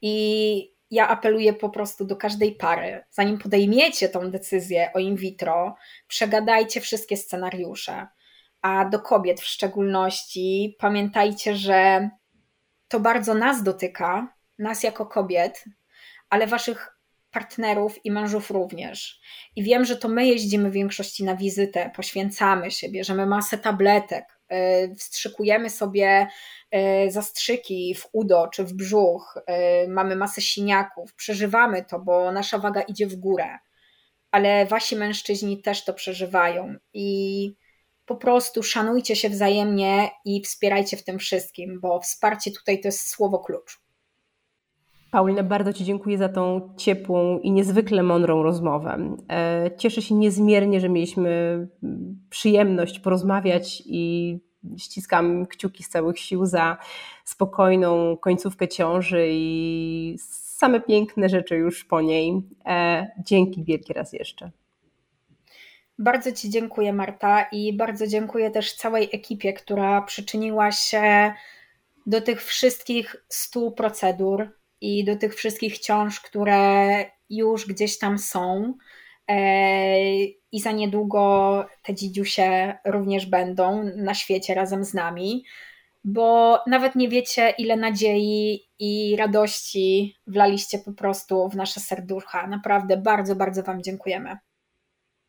i 0.02 0.72
ja 0.90 1.08
apeluję 1.08 1.52
po 1.52 1.70
prostu 1.70 2.04
do 2.04 2.16
każdej 2.16 2.54
pary, 2.54 3.04
zanim 3.10 3.38
podejmiecie 3.38 4.08
tą 4.08 4.30
decyzję 4.30 4.90
o 4.94 4.98
in 4.98 5.16
vitro, 5.16 5.74
przegadajcie 6.08 6.80
wszystkie 6.80 7.16
scenariusze. 7.16 8.06
A 8.62 8.84
do 8.84 9.00
kobiet 9.00 9.40
w 9.40 9.46
szczególności 9.46 10.76
pamiętajcie, 10.78 11.56
że 11.56 12.10
to 12.88 13.00
bardzo 13.00 13.34
nas 13.34 13.62
dotyka, 13.62 14.34
nas 14.58 14.82
jako 14.82 15.06
kobiet, 15.06 15.64
ale 16.30 16.46
waszych 16.46 16.98
partnerów 17.30 18.04
i 18.04 18.10
mężów 18.10 18.50
również. 18.50 19.20
I 19.56 19.62
wiem, 19.62 19.84
że 19.84 19.96
to 19.96 20.08
my 20.08 20.26
jeździmy 20.26 20.70
w 20.70 20.72
większości 20.72 21.24
na 21.24 21.36
wizytę, 21.36 21.90
poświęcamy 21.96 22.70
się, 22.70 22.88
bierzemy 22.88 23.26
masę 23.26 23.58
tabletek, 23.58 24.31
wstrzykujemy 24.98 25.70
sobie 25.70 26.26
y, 26.74 27.10
zastrzyki 27.10 27.94
w 27.94 28.08
udo 28.12 28.48
czy 28.48 28.64
w 28.64 28.74
brzuch, 28.74 29.38
y, 29.84 29.88
mamy 29.88 30.16
masę 30.16 30.40
siniaków, 30.40 31.14
przeżywamy 31.14 31.84
to, 31.84 31.98
bo 31.98 32.32
nasza 32.32 32.58
waga 32.58 32.82
idzie 32.82 33.06
w 33.06 33.16
górę. 33.16 33.58
Ale 34.30 34.66
wasi 34.66 34.96
mężczyźni 34.96 35.62
też 35.62 35.84
to 35.84 35.94
przeżywają 35.94 36.74
i 36.94 37.54
po 38.06 38.16
prostu 38.16 38.62
szanujcie 38.62 39.16
się 39.16 39.28
wzajemnie 39.28 40.10
i 40.24 40.42
wspierajcie 40.42 40.96
w 40.96 41.04
tym 41.04 41.18
wszystkim, 41.18 41.80
bo 41.80 42.00
wsparcie 42.00 42.50
tutaj 42.50 42.80
to 42.80 42.88
jest 42.88 43.08
słowo 43.08 43.38
klucz. 43.38 43.81
Paulina, 45.12 45.42
bardzo 45.42 45.72
Ci 45.72 45.84
dziękuję 45.84 46.18
za 46.18 46.28
tą 46.28 46.74
ciepłą 46.76 47.38
i 47.38 47.50
niezwykle 47.50 48.02
mądrą 48.02 48.42
rozmowę. 48.42 49.16
E, 49.30 49.70
cieszę 49.78 50.02
się 50.02 50.14
niezmiernie, 50.14 50.80
że 50.80 50.88
mieliśmy 50.88 51.68
przyjemność 52.30 52.98
porozmawiać 52.98 53.82
i 53.86 54.38
ściskam 54.78 55.46
kciuki 55.46 55.82
z 55.82 55.88
całych 55.88 56.18
sił 56.18 56.46
za 56.46 56.76
spokojną 57.24 58.16
końcówkę 58.16 58.68
ciąży 58.68 59.26
i 59.30 60.16
same 60.20 60.80
piękne 60.80 61.28
rzeczy 61.28 61.56
już 61.56 61.84
po 61.84 62.00
niej. 62.00 62.42
E, 62.66 63.06
dzięki 63.18 63.64
wielkie 63.64 63.94
raz 63.94 64.12
jeszcze. 64.12 64.50
Bardzo 65.98 66.32
Ci 66.32 66.50
dziękuję, 66.50 66.92
Marta, 66.92 67.42
i 67.42 67.76
bardzo 67.76 68.06
dziękuję 68.06 68.50
też 68.50 68.74
całej 68.74 69.08
ekipie, 69.12 69.52
która 69.52 70.02
przyczyniła 70.02 70.72
się 70.72 71.32
do 72.06 72.20
tych 72.20 72.44
wszystkich 72.44 73.24
stu 73.28 73.70
procedur, 73.72 74.61
i 74.82 75.04
do 75.04 75.16
tych 75.16 75.34
wszystkich 75.34 75.78
ciąż, 75.78 76.20
które 76.20 77.04
już 77.30 77.66
gdzieś 77.66 77.98
tam 77.98 78.18
są. 78.18 78.74
E, 79.28 80.24
I 80.52 80.60
za 80.60 80.72
niedługo 80.72 81.64
te 81.82 81.94
dzidziusie 81.94 82.74
również 82.84 83.26
będą 83.26 83.84
na 83.96 84.14
świecie 84.14 84.54
razem 84.54 84.84
z 84.84 84.94
nami, 84.94 85.44
bo 86.04 86.58
nawet 86.66 86.94
nie 86.94 87.08
wiecie, 87.08 87.54
ile 87.58 87.76
nadziei 87.76 88.60
i 88.78 89.16
radości 89.16 90.16
wlaliście 90.26 90.78
po 90.78 90.92
prostu 90.92 91.48
w 91.48 91.56
nasze 91.56 91.80
serducha. 91.80 92.46
Naprawdę 92.46 92.96
bardzo, 92.96 93.36
bardzo 93.36 93.62
Wam 93.62 93.82
dziękujemy. 93.82 94.36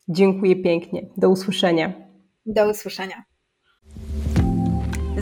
Dziękuję 0.08 0.56
pięknie. 0.56 1.06
Do 1.18 1.30
usłyszenia. 1.30 1.94
Do 2.46 2.70
usłyszenia. 2.70 3.33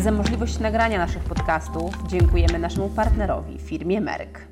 Za 0.01 0.11
możliwość 0.11 0.59
nagrania 0.59 0.97
naszych 0.97 1.23
podcastów 1.23 1.93
dziękujemy 2.07 2.59
naszemu 2.59 2.89
partnerowi, 2.89 3.59
firmie 3.59 4.01
Merck. 4.01 4.50